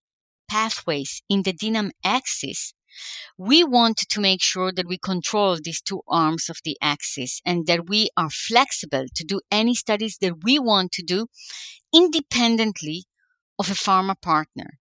pathways 0.49 1.21
in 1.29 1.43
the 1.43 1.53
DNAM 1.53 1.91
axis 2.03 2.73
we 3.37 3.63
want 3.63 3.97
to 3.97 4.21
make 4.21 4.41
sure 4.41 4.71
that 4.71 4.87
we 4.87 4.97
control 4.97 5.57
these 5.61 5.81
two 5.81 6.01
arms 6.07 6.49
of 6.49 6.57
the 6.63 6.77
axis 6.81 7.41
and 7.45 7.65
that 7.67 7.89
we 7.89 8.09
are 8.15 8.29
flexible 8.29 9.05
to 9.13 9.23
do 9.23 9.41
any 9.51 9.75
studies 9.75 10.17
that 10.21 10.43
we 10.43 10.59
want 10.59 10.91
to 10.93 11.03
do 11.03 11.27
independently 11.93 13.03
of 13.59 13.69
a 13.69 13.73
pharma 13.73 14.19
partner. 14.21 14.77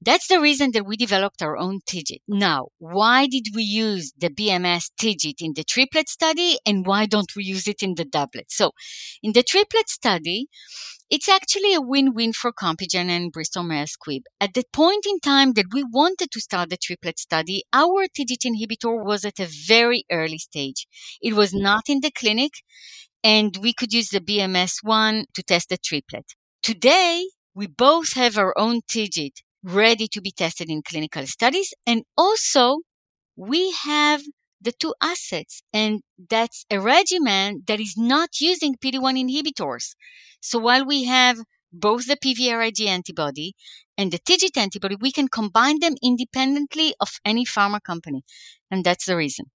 That's 0.00 0.28
the 0.28 0.40
reason 0.40 0.70
that 0.72 0.86
we 0.86 0.96
developed 0.96 1.42
our 1.42 1.56
own 1.56 1.80
TIGIT. 1.84 2.22
Now, 2.28 2.68
why 2.78 3.26
did 3.26 3.46
we 3.52 3.64
use 3.64 4.12
the 4.16 4.30
BMS 4.30 4.92
TIGIT 4.96 5.40
in 5.40 5.54
the 5.56 5.64
triplet 5.64 6.08
study 6.08 6.56
and 6.64 6.86
why 6.86 7.06
don't 7.06 7.34
we 7.34 7.42
use 7.42 7.66
it 7.66 7.82
in 7.82 7.96
the 7.96 8.04
doublet? 8.04 8.46
So, 8.48 8.70
in 9.24 9.32
the 9.32 9.42
triplet 9.42 9.88
study, 9.88 10.46
it's 11.10 11.28
actually 11.28 11.74
a 11.74 11.80
win-win 11.80 12.32
for 12.32 12.52
Compugen 12.52 13.08
and 13.08 13.32
Bristol 13.32 13.64
Myers 13.64 13.96
Squibb. 13.96 14.22
At 14.40 14.54
the 14.54 14.62
point 14.72 15.04
in 15.04 15.18
time 15.18 15.54
that 15.54 15.72
we 15.72 15.82
wanted 15.82 16.30
to 16.30 16.40
start 16.40 16.70
the 16.70 16.76
triplet 16.76 17.18
study, 17.18 17.64
our 17.72 18.06
TIGIT 18.06 18.44
inhibitor 18.46 19.04
was 19.04 19.24
at 19.24 19.40
a 19.40 19.48
very 19.66 20.04
early 20.12 20.38
stage. 20.38 20.86
It 21.20 21.34
was 21.34 21.52
not 21.52 21.88
in 21.88 22.02
the 22.02 22.12
clinic 22.12 22.52
and 23.24 23.56
we 23.56 23.72
could 23.72 23.92
use 23.92 24.10
the 24.10 24.20
BMS 24.20 24.74
one 24.82 25.24
to 25.34 25.42
test 25.42 25.70
the 25.70 25.76
triplet. 25.76 26.34
Today, 26.62 27.24
we 27.52 27.66
both 27.66 28.12
have 28.12 28.38
our 28.38 28.56
own 28.56 28.82
TIGIT 28.88 29.42
ready 29.62 30.08
to 30.08 30.20
be 30.20 30.30
tested 30.30 30.68
in 30.70 30.82
clinical 30.82 31.26
studies. 31.26 31.72
And 31.86 32.04
also 32.16 32.78
we 33.36 33.72
have 33.84 34.22
the 34.60 34.72
two 34.72 34.94
assets 35.00 35.62
and 35.72 36.02
that's 36.30 36.64
a 36.70 36.80
regimen 36.80 37.62
that 37.66 37.80
is 37.80 37.94
not 37.96 38.40
using 38.40 38.74
PD-1 38.74 39.28
inhibitors. 39.28 39.94
So 40.40 40.58
while 40.58 40.84
we 40.84 41.04
have 41.04 41.38
both 41.72 42.06
the 42.06 42.16
PVRIG 42.16 42.86
antibody 42.86 43.54
and 43.96 44.10
the 44.12 44.18
TIGIT 44.18 44.56
antibody, 44.56 44.96
we 44.98 45.12
can 45.12 45.28
combine 45.28 45.80
them 45.80 45.94
independently 46.02 46.94
of 47.00 47.20
any 47.24 47.44
pharma 47.44 47.82
company. 47.82 48.22
And 48.70 48.84
that's 48.84 49.06
the 49.06 49.16
reason. 49.16 49.46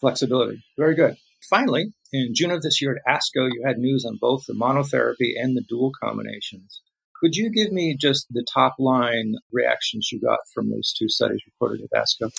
Flexibility. 0.00 0.64
Very 0.78 0.94
good. 0.94 1.16
Finally, 1.48 1.92
in 2.12 2.32
June 2.34 2.50
of 2.50 2.62
this 2.62 2.80
year 2.80 2.96
at 3.06 3.20
ASCO, 3.20 3.48
you 3.52 3.62
had 3.66 3.78
news 3.78 4.04
on 4.04 4.18
both 4.20 4.44
the 4.46 4.54
monotherapy 4.54 5.32
and 5.36 5.56
the 5.56 5.64
dual 5.68 5.92
combinations. 6.02 6.80
Could 7.20 7.36
you 7.36 7.50
give 7.50 7.70
me 7.70 7.96
just 7.98 8.26
the 8.30 8.44
top 8.52 8.76
line 8.78 9.34
reactions 9.52 10.08
you 10.10 10.20
got 10.20 10.40
from 10.52 10.70
those 10.70 10.92
two 10.92 11.08
studies 11.08 11.42
reported 11.46 11.82
at 11.82 12.02
ASCO? 12.02 12.30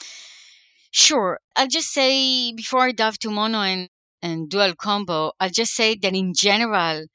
Sure. 0.90 1.40
I'll 1.56 1.68
just 1.68 1.92
say 1.92 2.52
before 2.54 2.82
I 2.82 2.92
dive 2.92 3.20
to 3.20 3.30
mono 3.30 3.60
and, 3.60 3.90
and 4.22 4.50
dual 4.50 4.74
combo, 4.76 5.34
I'll 5.40 5.50
just 5.50 5.74
say 5.74 5.96
that 6.02 6.16
in 6.16 6.34
general, 6.36 7.06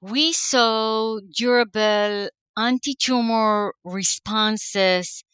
we 0.00 0.32
saw 0.32 1.18
durable 1.34 2.28
anti-tumor 2.56 3.72
responses 3.84 5.24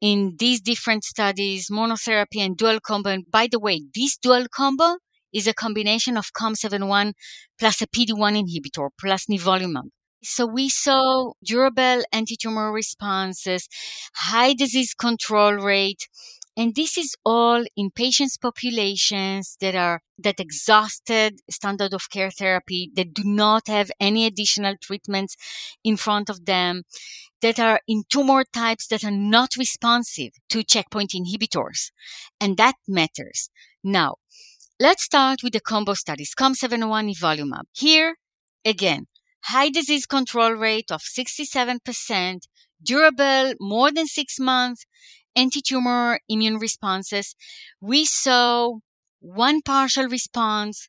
in 0.00 0.34
these 0.38 0.60
different 0.60 1.04
studies, 1.04 1.68
monotherapy 1.70 2.38
and 2.38 2.56
dual 2.56 2.80
combo. 2.80 3.10
And 3.10 3.30
by 3.30 3.48
the 3.50 3.60
way, 3.60 3.82
this 3.94 4.16
dual 4.16 4.46
combo 4.50 4.96
is 5.32 5.46
a 5.46 5.54
combination 5.54 6.16
of 6.16 6.32
COM701 6.32 7.12
plus 7.58 7.80
a 7.82 7.86
PD-1 7.86 8.42
inhibitor 8.42 8.88
plus 8.98 9.26
nivolumab. 9.26 9.90
So 10.22 10.46
we 10.46 10.68
saw 10.68 11.32
durable 11.42 12.02
anti-tumor 12.12 12.72
responses, 12.72 13.68
high 14.14 14.52
disease 14.52 14.92
control 14.92 15.54
rate, 15.54 16.08
and 16.56 16.74
this 16.74 16.98
is 16.98 17.16
all 17.24 17.64
in 17.74 17.90
patients 17.90 18.36
populations 18.36 19.56
that 19.60 19.74
are 19.74 20.02
that 20.18 20.40
exhausted 20.40 21.40
standard 21.50 21.94
of 21.94 22.10
care 22.10 22.30
therapy 22.30 22.90
that 22.96 23.14
do 23.14 23.22
not 23.24 23.66
have 23.68 23.90
any 23.98 24.26
additional 24.26 24.74
treatments 24.82 25.36
in 25.82 25.96
front 25.96 26.28
of 26.28 26.44
them 26.44 26.82
that 27.40 27.58
are 27.58 27.80
in 27.88 28.02
tumor 28.10 28.44
types 28.52 28.88
that 28.88 29.04
are 29.04 29.10
not 29.10 29.56
responsive 29.56 30.32
to 30.50 30.62
checkpoint 30.62 31.12
inhibitors 31.12 31.92
and 32.38 32.58
that 32.58 32.74
matters. 32.86 33.48
Now 33.82 34.16
let's 34.78 35.04
start 35.04 35.42
with 35.42 35.54
the 35.54 35.60
combo 35.60 35.94
studies 35.94 36.34
com701 36.38 37.14
nivolumab. 37.14 37.64
Here 37.72 38.16
again 38.66 39.06
high 39.44 39.70
disease 39.70 40.06
control 40.06 40.52
rate 40.52 40.90
of 40.90 41.02
67% 41.02 42.40
durable 42.82 43.54
more 43.60 43.90
than 43.92 44.06
six 44.06 44.38
months 44.38 44.86
anti-tumor 45.36 46.20
immune 46.28 46.58
responses, 46.58 47.34
we 47.80 48.04
saw 48.04 48.78
one 49.20 49.62
partial 49.62 50.06
response 50.08 50.88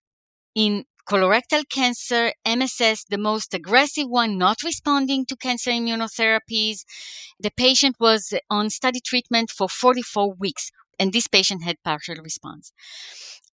in 0.55 0.85
colorectal 1.09 1.63
cancer, 1.69 2.31
MSS, 2.45 3.05
the 3.09 3.17
most 3.17 3.53
aggressive 3.53 4.07
one, 4.07 4.37
not 4.37 4.63
responding 4.63 5.25
to 5.25 5.35
cancer 5.35 5.71
immunotherapies. 5.71 6.79
The 7.39 7.51
patient 7.55 7.95
was 7.99 8.33
on 8.49 8.69
study 8.69 8.99
treatment 8.99 9.49
for 9.49 9.67
44 9.67 10.33
weeks, 10.35 10.71
and 10.99 11.11
this 11.11 11.27
patient 11.27 11.63
had 11.63 11.83
partial 11.83 12.15
response. 12.23 12.71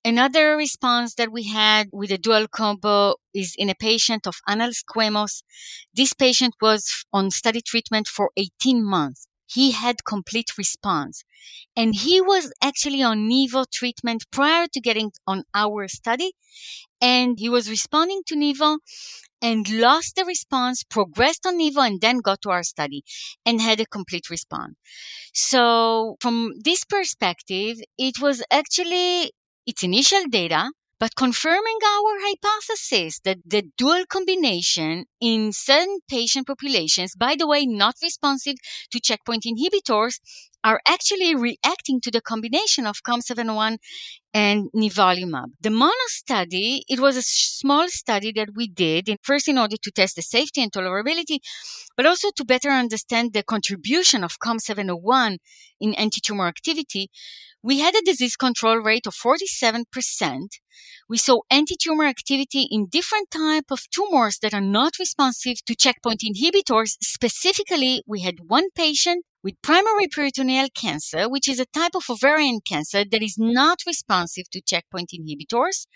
Another 0.08 0.56
response 0.56 1.14
that 1.16 1.30
we 1.30 1.44
had 1.48 1.88
with 1.92 2.10
a 2.10 2.16
dual 2.16 2.46
combo 2.48 3.16
is 3.34 3.54
in 3.58 3.68
a 3.68 3.74
patient 3.74 4.26
of 4.26 4.36
anal 4.48 4.70
squamous. 4.70 5.42
This 5.92 6.14
patient 6.14 6.54
was 6.62 7.04
on 7.12 7.30
study 7.30 7.60
treatment 7.60 8.08
for 8.08 8.30
18 8.36 8.82
months 8.82 9.28
he 9.48 9.72
had 9.72 10.04
complete 10.04 10.56
response. 10.58 11.24
And 11.74 11.94
he 11.94 12.20
was 12.20 12.52
actually 12.62 13.02
on 13.02 13.28
Nivo 13.28 13.64
treatment 13.70 14.26
prior 14.30 14.66
to 14.72 14.80
getting 14.80 15.12
on 15.26 15.44
our 15.54 15.88
study. 15.88 16.32
And 17.00 17.38
he 17.38 17.48
was 17.48 17.70
responding 17.70 18.22
to 18.26 18.36
Nivo 18.36 18.78
and 19.40 19.70
lost 19.70 20.16
the 20.16 20.24
response, 20.24 20.82
progressed 20.82 21.46
on 21.46 21.58
Nivo, 21.58 21.86
and 21.86 22.00
then 22.00 22.18
got 22.18 22.42
to 22.42 22.50
our 22.50 22.64
study 22.64 23.04
and 23.46 23.60
had 23.60 23.80
a 23.80 23.86
complete 23.86 24.28
response. 24.28 24.74
So 25.32 26.16
from 26.20 26.54
this 26.62 26.84
perspective, 26.84 27.78
it 27.96 28.20
was 28.20 28.42
actually 28.50 29.30
its 29.68 29.82
initial 29.84 30.24
data 30.28 30.70
but 31.00 31.14
confirming 31.14 31.78
our 31.86 32.12
hypothesis 32.26 33.20
that 33.20 33.38
the 33.46 33.62
dual 33.76 34.04
combination 34.08 35.04
in 35.20 35.52
certain 35.52 36.00
patient 36.10 36.46
populations, 36.46 37.14
by 37.14 37.36
the 37.38 37.46
way, 37.46 37.66
not 37.66 37.94
responsive 38.02 38.56
to 38.90 38.98
checkpoint 39.00 39.44
inhibitors, 39.44 40.18
are 40.68 40.82
actually 40.86 41.34
reacting 41.34 41.98
to 41.98 42.10
the 42.10 42.20
combination 42.20 42.86
of 42.86 43.02
COM701 43.02 43.78
and 44.34 44.68
nivolumab. 44.76 45.48
The 45.62 45.70
mono 45.70 46.08
study, 46.08 46.84
it 46.86 47.00
was 47.00 47.16
a 47.16 47.22
small 47.22 47.88
study 47.88 48.32
that 48.32 48.50
we 48.54 48.68
did 48.68 49.08
in, 49.08 49.16
first 49.22 49.48
in 49.48 49.56
order 49.56 49.76
to 49.82 49.90
test 49.90 50.16
the 50.16 50.22
safety 50.36 50.62
and 50.62 50.70
tolerability, 50.70 51.38
but 51.96 52.04
also 52.04 52.28
to 52.36 52.44
better 52.44 52.68
understand 52.68 53.32
the 53.32 53.42
contribution 53.42 54.22
of 54.22 54.38
COM701 54.44 55.38
in 55.80 55.94
antitumor 55.94 56.46
activity. 56.46 57.08
We 57.62 57.78
had 57.78 57.94
a 57.96 58.02
disease 58.02 58.36
control 58.36 58.76
rate 58.76 59.06
of 59.06 59.14
47%. 59.14 59.84
We 61.08 61.16
saw 61.16 61.40
anti-tumor 61.50 62.04
activity 62.04 62.68
in 62.70 62.88
different 62.90 63.30
type 63.30 63.70
of 63.70 63.88
tumors 63.90 64.38
that 64.40 64.52
are 64.52 64.60
not 64.60 64.98
responsive 64.98 65.64
to 65.64 65.74
checkpoint 65.74 66.22
inhibitors. 66.22 66.96
Specifically, 67.02 68.02
we 68.06 68.20
had 68.20 68.36
one 68.46 68.68
patient 68.74 69.24
with 69.42 69.62
primary 69.62 70.06
peritoneal 70.06 70.68
cancer, 70.74 71.28
which 71.28 71.48
is 71.48 71.58
a 71.58 71.66
type 71.66 71.94
of 71.94 72.04
ovarian 72.10 72.60
cancer 72.60 73.04
that 73.10 73.22
is 73.22 73.36
not 73.38 73.78
responsive 73.86 74.50
to 74.50 74.60
checkpoint 74.60 75.12
inhibitors, 75.18 75.86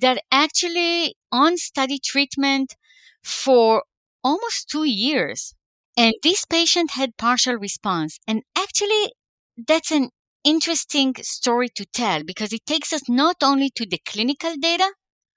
that 0.00 0.22
actually 0.30 1.14
on 1.32 1.56
study 1.56 1.98
treatment 2.04 2.74
for 3.22 3.84
almost 4.22 4.68
two 4.68 4.84
years. 4.84 5.54
And 5.96 6.14
this 6.22 6.44
patient 6.44 6.90
had 6.90 7.16
partial 7.16 7.54
response. 7.54 8.18
And 8.26 8.42
actually, 8.56 9.12
that's 9.56 9.90
an 9.90 10.10
interesting 10.46 11.12
story 11.22 11.68
to 11.70 11.84
tell 11.84 12.22
because 12.22 12.52
it 12.52 12.64
takes 12.66 12.92
us 12.92 13.08
not 13.08 13.36
only 13.42 13.68
to 13.70 13.84
the 13.84 14.00
clinical 14.06 14.54
data, 14.56 14.92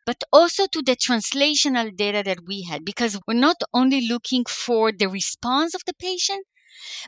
but 0.05 0.23
also 0.31 0.67
to 0.67 0.83
the 0.83 0.95
translational 0.95 1.95
data 1.95 2.21
that 2.23 2.45
we 2.47 2.63
had 2.63 2.85
because 2.85 3.19
we're 3.27 3.33
not 3.33 3.57
only 3.73 4.07
looking 4.07 4.45
for 4.45 4.91
the 4.91 5.09
response 5.09 5.73
of 5.73 5.81
the 5.85 5.93
patient, 5.99 6.45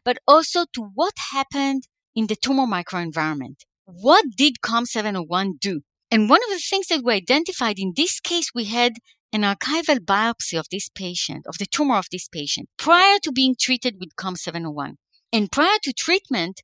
but 0.04 0.18
also 0.28 0.66
to 0.74 0.82
what 0.96 1.14
happened 1.32 1.88
in 2.16 2.26
the 2.26 2.36
tumor 2.36 2.66
microenvironment. 2.66 3.62
What 3.86 4.26
did 4.36 4.62
COM701 4.66 5.60
do? 5.60 5.82
And 6.10 6.30
one 6.30 6.42
of 6.44 6.50
the 6.50 6.60
things 6.60 6.88
that 6.88 7.04
we 7.04 7.14
identified 7.14 7.78
in 7.78 7.94
this 7.96 8.20
case, 8.20 8.52
we 8.54 8.66
had 8.66 8.94
an 9.32 9.44
archival 9.44 10.00
biopsy 10.00 10.60
of 10.60 10.68
this 10.70 10.90
patient, 10.90 11.46
of 11.48 11.58
the 11.58 11.66
tumor 11.66 11.98
of 11.98 12.08
this 12.12 12.28
patient, 12.28 12.68
prior 12.78 13.18
to 13.24 13.32
being 13.32 13.56
treated 13.58 13.96
with 14.00 14.16
COM701. 14.16 14.96
And 15.32 15.52
prior 15.52 15.78
to 15.84 15.94
treatment, 15.94 16.62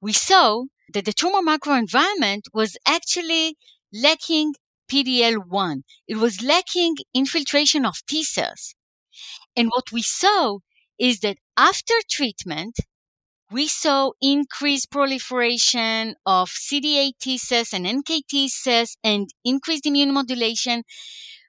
we 0.00 0.12
saw 0.12 0.64
that 0.92 1.04
the 1.04 1.12
tumor 1.12 1.40
microenvironment 1.40 2.42
was 2.52 2.76
actually 2.86 3.56
lacking 3.92 4.54
PDL1. 4.90 5.82
It 6.06 6.16
was 6.16 6.42
lacking 6.42 6.96
infiltration 7.14 7.86
of 7.86 8.04
T 8.06 8.24
cells. 8.24 8.74
And 9.56 9.68
what 9.68 9.92
we 9.92 10.02
saw 10.02 10.58
is 10.98 11.20
that 11.20 11.38
after 11.56 11.94
treatment, 12.10 12.76
we 13.50 13.68
saw 13.68 14.12
increased 14.20 14.90
proliferation 14.90 16.14
of 16.24 16.48
CD8 16.48 17.12
T 17.20 17.38
cells 17.38 17.72
and 17.72 17.84
NKT 17.86 18.48
cells 18.48 18.96
and 19.04 19.28
increased 19.44 19.86
immune 19.86 20.12
modulation, 20.14 20.84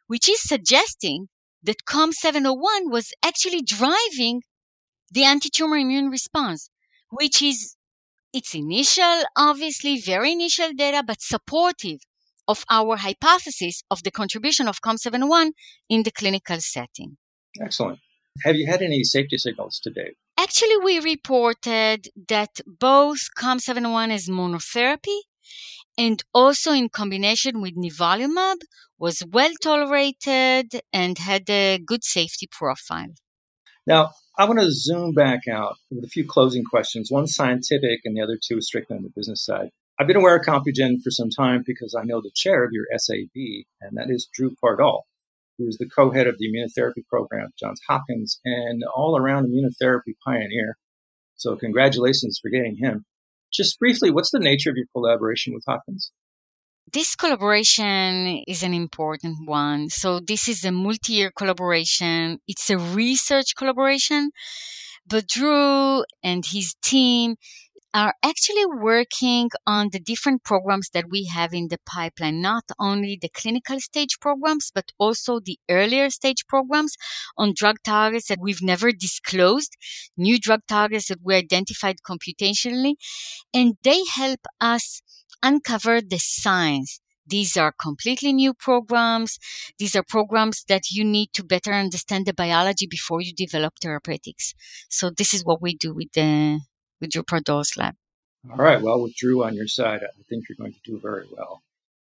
which 0.08 0.28
is 0.28 0.42
suggesting 0.42 1.30
that 1.64 1.86
COM701 1.86 2.92
was 2.92 3.14
actually 3.24 3.62
driving 3.62 4.42
the 5.10 5.24
anti-tumor 5.24 5.78
immune 5.78 6.10
response, 6.10 6.70
which 7.10 7.42
is 7.42 7.76
its 8.34 8.56
initial, 8.56 9.24
obviously 9.38 10.00
very 10.00 10.32
initial 10.32 10.74
data, 10.74 11.04
but 11.06 11.22
supportive 11.22 12.00
of 12.48 12.66
our 12.70 12.98
hypothesis 12.98 13.84
of 13.90 14.04
the 14.04 14.12
contribution 14.12 14.68
of 14.68 14.82
COM701 14.82 15.52
in 15.90 16.04
the 16.04 16.12
clinical 16.12 16.60
setting. 16.60 17.18
Excellent. 17.62 18.00
Have 18.44 18.56
you 18.56 18.66
had 18.68 18.82
any 18.82 19.04
safety 19.04 19.38
signals 19.38 19.80
to 19.84 19.92
date? 19.92 20.16
Actually, 20.38 20.78
we 20.78 21.00
reported 21.00 22.08
that 22.28 22.60
both 22.66 23.30
COM701 23.38 24.12
as 24.12 24.28
monotherapy 24.28 25.20
and 25.98 26.24
also 26.34 26.72
in 26.72 26.90
combination 26.90 27.62
with 27.62 27.76
nivolumab 27.78 28.58
was 28.98 29.24
well 29.32 29.52
tolerated 29.62 30.82
and 30.92 31.18
had 31.20 31.50
a 31.50 31.78
good 31.78 32.04
safety 32.04 32.48
profile. 32.52 33.14
Now, 33.86 34.12
I 34.36 34.46
want 34.46 34.60
to 34.60 34.72
zoom 34.72 35.14
back 35.14 35.42
out 35.48 35.78
with 35.92 36.04
a 36.04 36.08
few 36.08 36.26
closing 36.26 36.64
questions, 36.64 37.12
one 37.12 37.28
scientific 37.28 38.00
and 38.04 38.18
the 38.18 38.22
other 38.22 38.40
two 38.42 38.62
strictly 38.62 38.98
on 38.98 39.04
the 39.04 39.12
business 39.16 39.46
side. 39.46 39.70
I've 40.00 40.08
been 40.08 40.18
aware 40.18 40.36
of 40.36 40.44
Compugen 40.44 41.04
for 41.04 41.12
some 41.12 41.30
time 41.30 41.64
because 41.64 41.94
I 41.94 42.04
know 42.04 42.20
the 42.20 42.32
chair 42.34 42.64
of 42.64 42.72
your 42.72 42.88
SAB, 42.98 43.66
and 43.80 43.96
that 43.96 44.10
is 44.10 44.28
Drew 44.34 44.56
Pardoll, 44.56 45.02
who 45.60 45.68
is 45.68 45.78
the 45.78 45.88
co-head 45.88 46.26
of 46.26 46.40
the 46.40 46.50
immunotherapy 46.50 47.06
program 47.08 47.46
at 47.46 47.58
Johns 47.60 47.80
Hopkins 47.88 48.40
and 48.44 48.84
all-around 48.96 49.50
immunotherapy 49.50 50.16
pioneer. 50.26 50.78
So 51.36 51.56
congratulations 51.56 52.40
for 52.42 52.50
getting 52.50 52.78
him. 52.78 53.06
Just 53.54 53.78
briefly, 53.78 54.10
what's 54.10 54.32
the 54.32 54.40
nature 54.40 54.72
of 54.72 54.78
your 54.78 54.88
collaboration 54.96 55.54
with 55.54 55.64
Hopkins? 55.68 56.12
This 56.94 57.16
collaboration 57.16 58.44
is 58.48 58.64
an 58.64 58.74
important 58.74 59.48
one. 59.48 59.90
So 59.90 60.20
this 60.20 60.48
is 60.48 60.64
a 60.64 60.72
multi-year 60.72 61.32
collaboration. 61.36 62.40
It's 62.48 62.70
a 62.70 62.78
research 62.78 63.56
collaboration, 63.56 64.32
but 65.08 65.28
Drew 65.28 66.04
and 66.24 66.46
his 66.46 66.76
team 66.84 67.36
are 67.94 68.16
actually 68.24 68.66
working 68.66 69.50
on 69.68 69.90
the 69.92 70.00
different 70.00 70.44
programs 70.44 70.90
that 70.94 71.06
we 71.12 71.26
have 71.26 71.54
in 71.54 71.68
the 71.70 71.78
pipeline, 71.86 72.42
not 72.42 72.64
only 72.80 73.18
the 73.22 73.30
clinical 73.30 73.80
stage 73.80 74.20
programs, 74.20 74.72
but 74.74 74.86
also 74.98 75.40
the 75.40 75.60
earlier 75.70 76.10
stage 76.10 76.46
programs 76.48 76.96
on 77.38 77.54
drug 77.56 77.78
targets 77.84 78.28
that 78.28 78.40
we've 78.42 78.64
never 78.64 78.92
disclosed, 78.92 79.78
new 80.18 80.40
drug 80.40 80.62
targets 80.68 81.08
that 81.10 81.20
we 81.24 81.36
identified 81.36 81.98
computationally, 82.08 82.96
and 83.54 83.76
they 83.84 84.02
help 84.16 84.42
us 84.60 85.02
uncover 85.44 86.02
the 86.02 86.18
science. 86.18 87.00
These 87.26 87.56
are 87.56 87.72
completely 87.72 88.34
new 88.34 88.54
programs. 88.54 89.38
These 89.78 89.96
are 89.96 90.04
programs 90.04 90.64
that 90.68 90.90
you 90.92 91.06
need 91.06 91.30
to 91.34 91.44
better 91.44 91.72
understand 91.72 92.26
the 92.26 92.34
biology 92.34 92.88
before 92.90 93.22
you 93.22 93.34
develop 93.34 93.74
therapeutics. 93.82 94.54
So 94.90 95.10
this 95.10 95.34
is 95.34 95.46
what 95.46 95.62
we 95.62 95.76
do 95.76 95.94
with 95.94 96.12
the 96.14 96.62
with 97.00 97.12
Drew 97.12 97.24
Pardoll's 97.24 97.78
lab. 97.78 97.96
All 98.50 98.58
right. 98.58 98.82
Well, 98.82 99.02
with 99.02 99.16
Drew 99.16 99.44
on 99.44 99.56
your 99.56 99.68
side, 99.68 100.02
I 100.04 100.24
think 100.30 100.46
you're 100.50 100.58
going 100.58 100.74
to 100.74 100.92
do 100.92 101.00
very 101.00 101.26
well. 101.32 101.64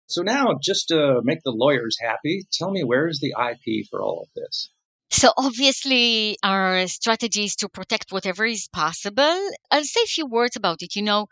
So 0.07 0.23
now, 0.23 0.59
just 0.61 0.88
to 0.88 1.21
make 1.25 1.42
the 1.42 1.53
lawyers 1.53 1.97
happy, 2.01 2.45
tell 2.53 2.71
me 2.71 2.85
where's 2.85 3.21
the 3.21 3.35
IP 3.38 3.87
for 3.88 4.03
all 4.03 4.23
of 4.23 4.29
this? 4.35 4.71
So 5.14 5.31
obviously 5.37 6.38
our 6.42 6.87
strategy 6.87 7.44
is 7.44 7.55
to 7.57 7.68
protect 7.68 8.12
whatever 8.12 8.46
is 8.46 8.66
possible. 8.66 9.51
I'll 9.70 9.85
say 9.85 10.01
a 10.05 10.07
few 10.07 10.27
words 10.27 10.57
about 10.57 10.83
it. 10.83 10.96
You 10.96 11.03
know, 11.03 11.27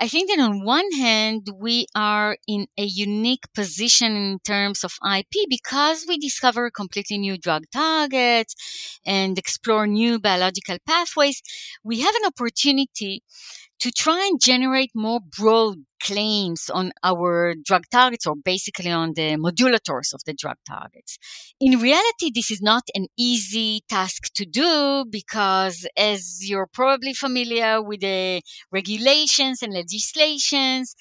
I 0.00 0.08
think 0.08 0.30
that 0.30 0.40
on 0.40 0.64
one 0.64 0.90
hand, 0.92 1.48
we 1.54 1.86
are 1.94 2.38
in 2.48 2.68
a 2.78 2.84
unique 2.84 3.44
position 3.54 4.16
in 4.16 4.38
terms 4.44 4.84
of 4.84 4.94
IP 5.04 5.46
because 5.50 6.06
we 6.08 6.18
discover 6.18 6.70
completely 6.70 7.18
new 7.18 7.38
drug 7.38 7.64
targets 7.72 8.54
and 9.04 9.38
explore 9.38 9.86
new 9.86 10.20
biological 10.20 10.78
pathways. 10.86 11.42
We 11.84 12.00
have 12.00 12.14
an 12.16 12.26
opportunity 12.26 13.22
to 13.80 13.90
try 13.90 14.26
and 14.30 14.40
generate 14.40 14.90
more 14.94 15.20
broad 15.20 15.78
claims 16.02 16.70
on 16.72 16.92
our 17.04 17.54
drug 17.64 17.84
targets 17.90 18.26
or 18.26 18.34
basically 18.34 18.90
on 18.90 19.12
the 19.14 19.36
modulators 19.36 20.14
of 20.14 20.24
the 20.24 20.34
drug 20.34 20.56
targets. 20.66 21.18
In 21.60 21.78
reality, 21.78 22.30
this 22.34 22.50
is 22.50 22.62
not 22.62 22.84
an 22.94 23.06
easy 23.18 23.82
task 23.88 24.32
to 24.34 24.46
do 24.46 25.04
because 25.08 25.86
as 25.96 26.48
you're 26.48 26.68
probably 26.72 27.12
familiar 27.12 27.82
with 27.82 28.00
the 28.00 28.42
regulations 28.72 29.62
and 29.62 29.72
legislations, 29.74 30.94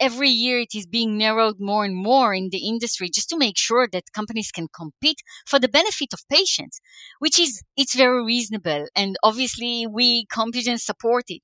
every 0.00 0.28
year 0.28 0.58
it 0.60 0.74
is 0.74 0.86
being 0.86 1.16
narrowed 1.16 1.60
more 1.60 1.84
and 1.84 1.94
more 1.94 2.34
in 2.34 2.48
the 2.50 2.66
industry 2.66 3.08
just 3.08 3.28
to 3.30 3.38
make 3.38 3.58
sure 3.58 3.88
that 3.92 4.12
companies 4.12 4.50
can 4.50 4.68
compete 4.68 5.22
for 5.46 5.58
the 5.58 5.68
benefit 5.68 6.12
of 6.12 6.28
patients, 6.28 6.80
which 7.18 7.38
is, 7.38 7.62
it's 7.76 7.94
very 7.94 8.24
reasonable. 8.24 8.86
And 8.94 9.16
obviously 9.22 9.86
we 9.86 10.26
Compugen 10.26 10.80
support 10.80 11.24
it. 11.28 11.42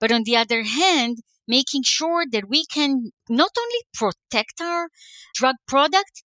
But 0.00 0.12
on 0.12 0.22
the 0.24 0.36
other 0.36 0.62
hand, 0.62 1.18
making 1.48 1.82
sure 1.82 2.24
that 2.30 2.48
we 2.48 2.64
can 2.66 3.10
not 3.28 3.50
only 3.58 3.82
protect 3.94 4.60
our 4.60 4.90
drug 5.34 5.56
product, 5.66 6.22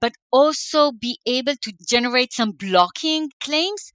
but 0.00 0.14
also 0.32 0.90
be 0.90 1.18
able 1.26 1.54
to 1.62 1.72
generate 1.88 2.32
some 2.32 2.52
blocking 2.52 3.30
claims. 3.40 3.92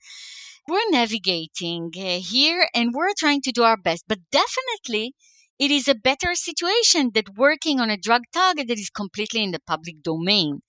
We're 0.67 0.89
navigating 0.91 1.91
uh, 1.97 2.19
here 2.19 2.67
and 2.75 2.93
we're 2.93 3.13
trying 3.17 3.41
to 3.43 3.51
do 3.51 3.63
our 3.63 3.77
best, 3.77 4.03
but 4.07 4.19
definitely 4.31 5.15
it 5.59 5.71
is 5.71 5.87
a 5.87 5.95
better 5.95 6.35
situation 6.35 7.11
than 7.13 7.23
working 7.35 7.79
on 7.79 7.89
a 7.89 7.97
drug 7.97 8.23
target 8.33 8.67
that 8.67 8.79
is 8.79 8.89
completely 8.89 9.43
in 9.43 9.51
the 9.51 9.59
public 9.65 10.01
domain. 10.03 10.61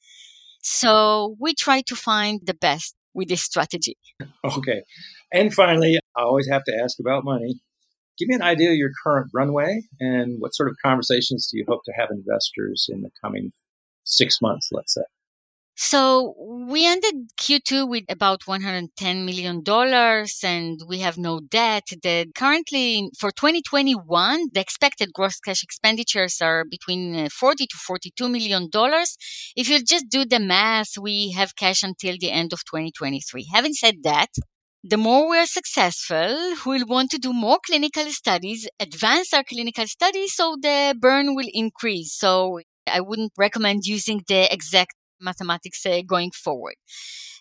So 0.62 1.36
we 1.38 1.54
try 1.54 1.82
to 1.82 1.96
find 1.96 2.40
the 2.44 2.54
best 2.54 2.94
with 3.14 3.28
this 3.28 3.42
strategy. 3.42 3.96
Okay. 4.44 4.82
And 5.32 5.52
finally, 5.52 5.98
I 6.16 6.22
always 6.22 6.48
have 6.48 6.64
to 6.64 6.74
ask 6.74 6.98
about 6.98 7.24
money 7.24 7.60
give 8.18 8.28
me 8.28 8.34
an 8.34 8.42
idea 8.42 8.70
of 8.70 8.76
your 8.76 8.90
current 9.02 9.30
runway 9.32 9.82
and 10.00 10.36
what 10.40 10.54
sort 10.54 10.68
of 10.68 10.76
conversations 10.84 11.48
do 11.50 11.58
you 11.58 11.64
hope 11.68 11.82
to 11.84 11.92
have 11.96 12.08
investors 12.10 12.86
in 12.88 13.02
the 13.02 13.10
coming 13.22 13.52
six 14.04 14.38
months, 14.42 14.68
let's 14.72 14.94
say? 14.94 15.02
So 15.80 16.34
we 16.68 16.84
ended 16.84 17.30
Q2 17.40 17.88
with 17.88 18.02
about 18.08 18.40
$110 18.48 19.24
million 19.24 19.62
and 20.42 20.80
we 20.88 20.98
have 20.98 21.16
no 21.16 21.38
debt. 21.38 21.84
That 22.02 22.34
currently 22.34 23.10
for 23.16 23.30
2021, 23.30 24.48
the 24.52 24.60
expected 24.60 25.12
gross 25.12 25.38
cash 25.38 25.62
expenditures 25.62 26.40
are 26.42 26.64
between 26.68 27.14
uh, 27.14 27.28
40 27.30 27.66
to 27.68 27.76
42 27.76 28.28
million 28.28 28.68
dollars. 28.70 29.16
If 29.54 29.68
you 29.68 29.80
just 29.84 30.08
do 30.08 30.24
the 30.24 30.40
math, 30.40 30.98
we 31.00 31.30
have 31.36 31.54
cash 31.54 31.84
until 31.84 32.16
the 32.18 32.32
end 32.32 32.52
of 32.52 32.64
2023. 32.64 33.46
Having 33.54 33.74
said 33.74 34.02
that, 34.02 34.30
the 34.82 34.96
more 34.96 35.28
we 35.30 35.38
are 35.38 35.46
successful, 35.46 36.54
we'll 36.66 36.86
want 36.86 37.10
to 37.12 37.18
do 37.18 37.32
more 37.32 37.58
clinical 37.64 38.06
studies, 38.10 38.68
advance 38.80 39.32
our 39.32 39.44
clinical 39.44 39.86
studies, 39.86 40.34
so 40.34 40.56
the 40.60 40.96
burn 41.00 41.36
will 41.36 41.48
increase. 41.52 42.14
So 42.18 42.60
I 42.90 43.00
wouldn't 43.00 43.32
recommend 43.36 43.84
using 43.84 44.22
the 44.26 44.52
exact 44.52 44.94
mathematics 45.20 45.84
uh, 45.86 46.00
going 46.06 46.30
forward. 46.30 46.76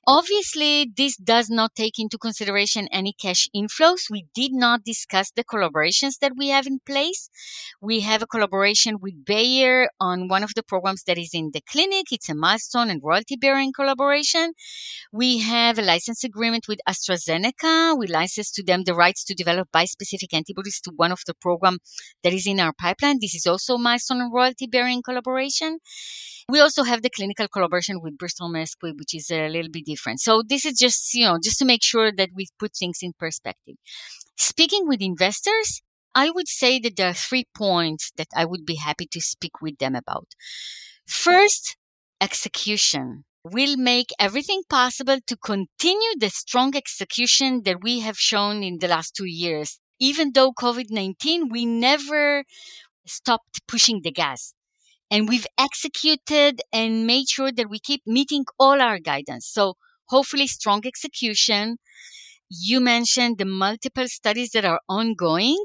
Obviously, 0.10 0.90
this 0.96 1.18
does 1.18 1.50
not 1.50 1.76
take 1.76 2.00
into 2.00 2.18
consideration 2.18 2.88
any 2.94 3.12
cash 3.12 3.50
inflows. 3.54 4.10
We 4.10 4.26
did 4.34 4.54
not 4.54 4.86
discuss 4.86 5.32
the 5.32 5.44
collaborations 5.44 6.20
that 6.22 6.32
we 6.38 6.48
have 6.48 6.66
in 6.66 6.80
place. 6.80 7.30
We 7.82 8.00
have 8.00 8.22
a 8.22 8.26
collaboration 8.26 9.00
with 9.02 9.26
Bayer 9.26 9.90
on 10.00 10.30
one 10.30 10.44
of 10.44 10.52
the 10.56 10.64
programs 10.64 11.04
that 11.08 11.18
is 11.18 11.32
in 11.34 11.52
the 11.54 11.60
clinic. 11.60 12.06
It's 12.10 12.30
a 12.30 12.36
milestone 12.36 12.90
and 12.90 13.02
royalty 13.04 13.36
bearing 13.36 13.74
collaboration. 13.74 14.54
We 15.12 15.40
have 15.40 15.78
a 15.78 15.82
license 15.82 16.24
agreement 16.24 16.70
with 16.70 16.80
AstraZeneca. 16.88 18.00
We 18.00 18.08
license 18.08 18.50
to 18.52 18.64
them 18.64 18.86
the 18.86 18.96
rights 18.96 19.26
to 19.26 19.36
develop 19.36 19.68
bispecific 19.76 20.32
antibodies 20.32 20.80
to 20.86 20.94
one 20.96 21.12
of 21.12 21.20
the 21.28 21.34
program 21.34 21.80
that 22.24 22.32
is 22.32 22.48
in 22.48 22.62
our 22.62 22.72
pipeline. 22.72 23.18
This 23.20 23.36
is 23.36 23.46
also 23.46 23.78
milestone 23.78 24.22
and 24.22 24.34
royalty 24.34 24.68
bearing 24.68 25.02
collaboration. 25.04 25.80
We 26.50 26.62
also 26.62 26.84
have 26.84 27.02
the 27.02 27.10
clinical 27.10 27.50
collaboration 27.50 28.00
with 28.02 28.18
Bristol 28.18 28.48
Myers 28.48 28.74
Squibb, 28.74 28.98
which 28.98 29.14
is 29.14 29.30
a 29.30 29.50
little 29.50 29.70
bit 29.70 29.84
different. 29.86 29.97
So 30.18 30.44
this 30.48 30.66
is 30.66 30.78
just, 30.78 31.14
you 31.14 31.26
know, 31.26 31.38
just 31.44 31.60
to 31.60 31.66
make 31.66 31.84
sure 31.84 32.12
that 32.12 32.30
we 32.36 32.48
put 32.60 32.76
things 32.76 33.00
in 33.02 33.14
perspective. 33.18 33.76
Speaking 34.38 34.88
with 34.88 35.02
investors, 35.02 35.82
I 36.16 36.30
would 36.30 36.48
say 36.48 36.80
that 36.80 36.96
there 36.96 37.10
are 37.10 37.14
three 37.14 37.46
points 37.56 38.12
that 38.18 38.28
I 38.36 38.46
would 38.46 38.66
be 38.66 38.76
happy 38.76 39.08
to 39.12 39.22
speak 39.22 39.62
with 39.62 39.78
them 39.78 39.96
about. 39.96 40.28
First, 41.08 41.78
execution. 42.22 43.24
We'll 43.44 43.78
make 43.78 44.10
everything 44.20 44.64
possible 44.70 45.20
to 45.26 45.38
continue 45.38 46.12
the 46.18 46.30
strong 46.30 46.76
execution 46.76 47.64
that 47.64 47.82
we 47.82 48.02
have 48.02 48.18
shown 48.18 48.64
in 48.64 48.80
the 48.80 48.88
last 48.88 49.16
two 49.16 49.26
years. 49.26 49.80
Even 50.00 50.32
though 50.34 50.52
COVID-19, 50.52 51.50
we 51.52 51.66
never 51.66 52.44
stopped 53.06 53.62
pushing 53.68 54.02
the 54.02 54.12
gas 54.12 54.54
and 55.10 55.30
we've 55.30 55.48
executed 55.58 56.62
and 56.74 57.08
made 57.08 57.30
sure 57.30 57.52
that 57.52 57.70
we 57.70 57.80
keep 57.80 58.02
meeting 58.06 58.46
all 58.60 58.82
our 58.82 59.00
guidance. 59.00 59.48
So 59.48 59.76
hopefully 60.10 60.48
strong 60.48 60.82
execution. 60.86 61.78
You 62.50 62.80
mentioned 62.82 63.38
the 63.38 63.46
multiple 63.46 64.08
studies 64.08 64.52
that 64.52 64.66
are 64.66 64.82
ongoing. 64.90 65.64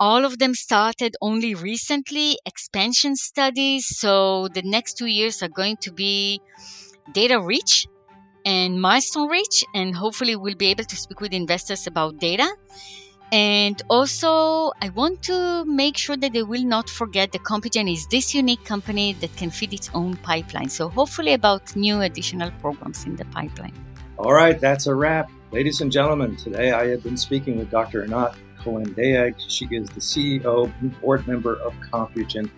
All 0.00 0.24
of 0.24 0.38
them 0.38 0.54
started 0.54 1.16
only 1.22 1.54
recently, 1.54 2.38
expansion 2.46 3.16
studies. 3.16 3.86
So 3.98 4.48
the 4.48 4.62
next 4.62 4.94
two 4.98 5.06
years 5.06 5.42
are 5.42 5.48
going 5.48 5.76
to 5.82 5.92
be 5.92 6.40
data 7.12 7.40
rich 7.40 7.86
and 8.44 8.80
milestone 8.80 9.28
rich. 9.30 9.64
And 9.74 9.96
hopefully 9.96 10.36
we'll 10.36 10.56
be 10.56 10.68
able 10.68 10.84
to 10.84 10.96
speak 10.96 11.20
with 11.20 11.32
investors 11.34 11.86
about 11.86 12.18
data. 12.18 12.48
And 13.32 13.82
also, 13.90 14.72
I 14.80 14.90
want 14.90 15.22
to 15.22 15.64
make 15.64 15.96
sure 15.96 16.16
that 16.16 16.32
they 16.32 16.44
will 16.44 16.64
not 16.64 16.88
forget 16.88 17.32
that 17.32 17.42
Compugen 17.42 17.92
is 17.92 18.06
this 18.06 18.34
unique 18.34 18.64
company 18.64 19.14
that 19.14 19.34
can 19.36 19.50
feed 19.50 19.74
its 19.74 19.90
own 19.94 20.16
pipeline. 20.16 20.68
So, 20.68 20.88
hopefully, 20.88 21.32
about 21.32 21.74
new 21.74 22.02
additional 22.02 22.50
programs 22.60 23.04
in 23.04 23.16
the 23.16 23.24
pipeline. 23.26 23.74
All 24.18 24.32
right, 24.32 24.58
that's 24.60 24.86
a 24.86 24.94
wrap. 24.94 25.30
Ladies 25.52 25.80
and 25.80 25.92
gentlemen, 25.92 26.36
today 26.36 26.72
I 26.72 26.88
have 26.88 27.02
been 27.02 27.16
speaking 27.16 27.58
with 27.58 27.70
Dr. 27.70 28.04
Anat 28.04 28.34
Cohen 28.58 28.94
She 29.46 29.66
is 29.70 29.88
the 29.90 30.00
CEO 30.00 30.72
and 30.80 31.00
board 31.00 31.26
member 31.26 31.56
of 31.56 31.74
Compugen. 31.92 32.50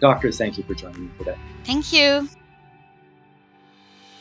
Doctor, 0.00 0.32
thank 0.32 0.58
you 0.58 0.64
for 0.64 0.74
joining 0.74 1.04
me 1.04 1.10
today. 1.18 1.36
Thank 1.64 1.92
you. 1.92 2.28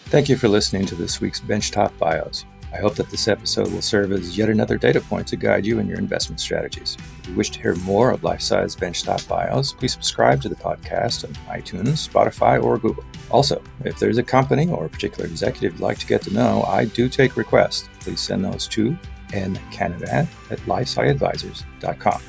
Thank 0.06 0.30
you 0.30 0.36
for 0.36 0.47
listening 0.47 0.86
to 0.88 0.95
this 0.95 1.22
week's 1.22 1.39
Benchtop 1.39 1.97
Bios. 1.97 2.45
I 2.74 2.78
hope 2.78 2.95
that 2.95 3.09
this 3.09 3.28
episode 3.28 3.72
will 3.72 3.82
serve 3.82 4.11
as 4.13 4.38
yet 4.38 4.49
another 4.49 4.78
data 4.78 5.01
point 5.01 5.28
to 5.28 5.36
guide 5.36 5.65
you 5.65 5.80
in 5.80 5.88
your 5.88 5.97
investment 5.97 6.39
strategies. 6.39 6.97
If 7.19 7.30
you 7.30 7.36
wish 7.36 7.49
to 7.51 7.61
hear 7.61 7.76
more 7.76 8.11
of 8.11 8.22
LifeSci 8.22 8.78
benchtop 8.78 9.28
bios, 9.28 9.74
please 9.74 9.91
subscribe 9.91 10.41
to 10.41 10.49
the 10.49 10.55
podcast 10.55 11.26
on 11.26 11.34
iTunes, 11.53 12.07
Spotify, 12.07 12.63
or 12.63 12.78
Google. 12.78 13.03
Also, 13.30 13.61
if 13.84 13.99
there's 13.99 14.17
a 14.17 14.24
company 14.24 14.69
or 14.69 14.86
a 14.86 14.89
particular 14.89 15.26
executive 15.26 15.74
you'd 15.74 15.82
like 15.82 15.99
to 15.99 16.07
get 16.07 16.22
to 16.24 16.34
know, 16.34 16.63
I 16.63 16.86
do 16.86 17.09
take 17.09 17.36
requests. 17.36 17.89
Please 17.99 18.22
send 18.22 18.45
those 18.45 18.67
to 18.69 18.97
ncanavan 19.30 20.28
at 20.49 20.59
lifesciadvisors.com. 20.59 22.22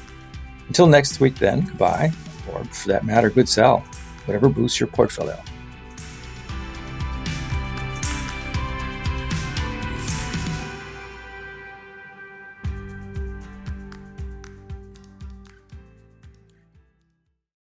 Until 0.69 0.87
next 0.87 1.21
week, 1.21 1.37
then, 1.37 1.63
goodbye, 1.67 2.13
or 2.53 2.65
for 2.65 2.89
that 2.89 3.05
matter, 3.05 3.31
good 3.31 3.49
sell. 3.49 3.85
whatever 4.27 4.49
boosts 4.49 4.79
your 4.81 4.87
portfolio. 4.87 5.39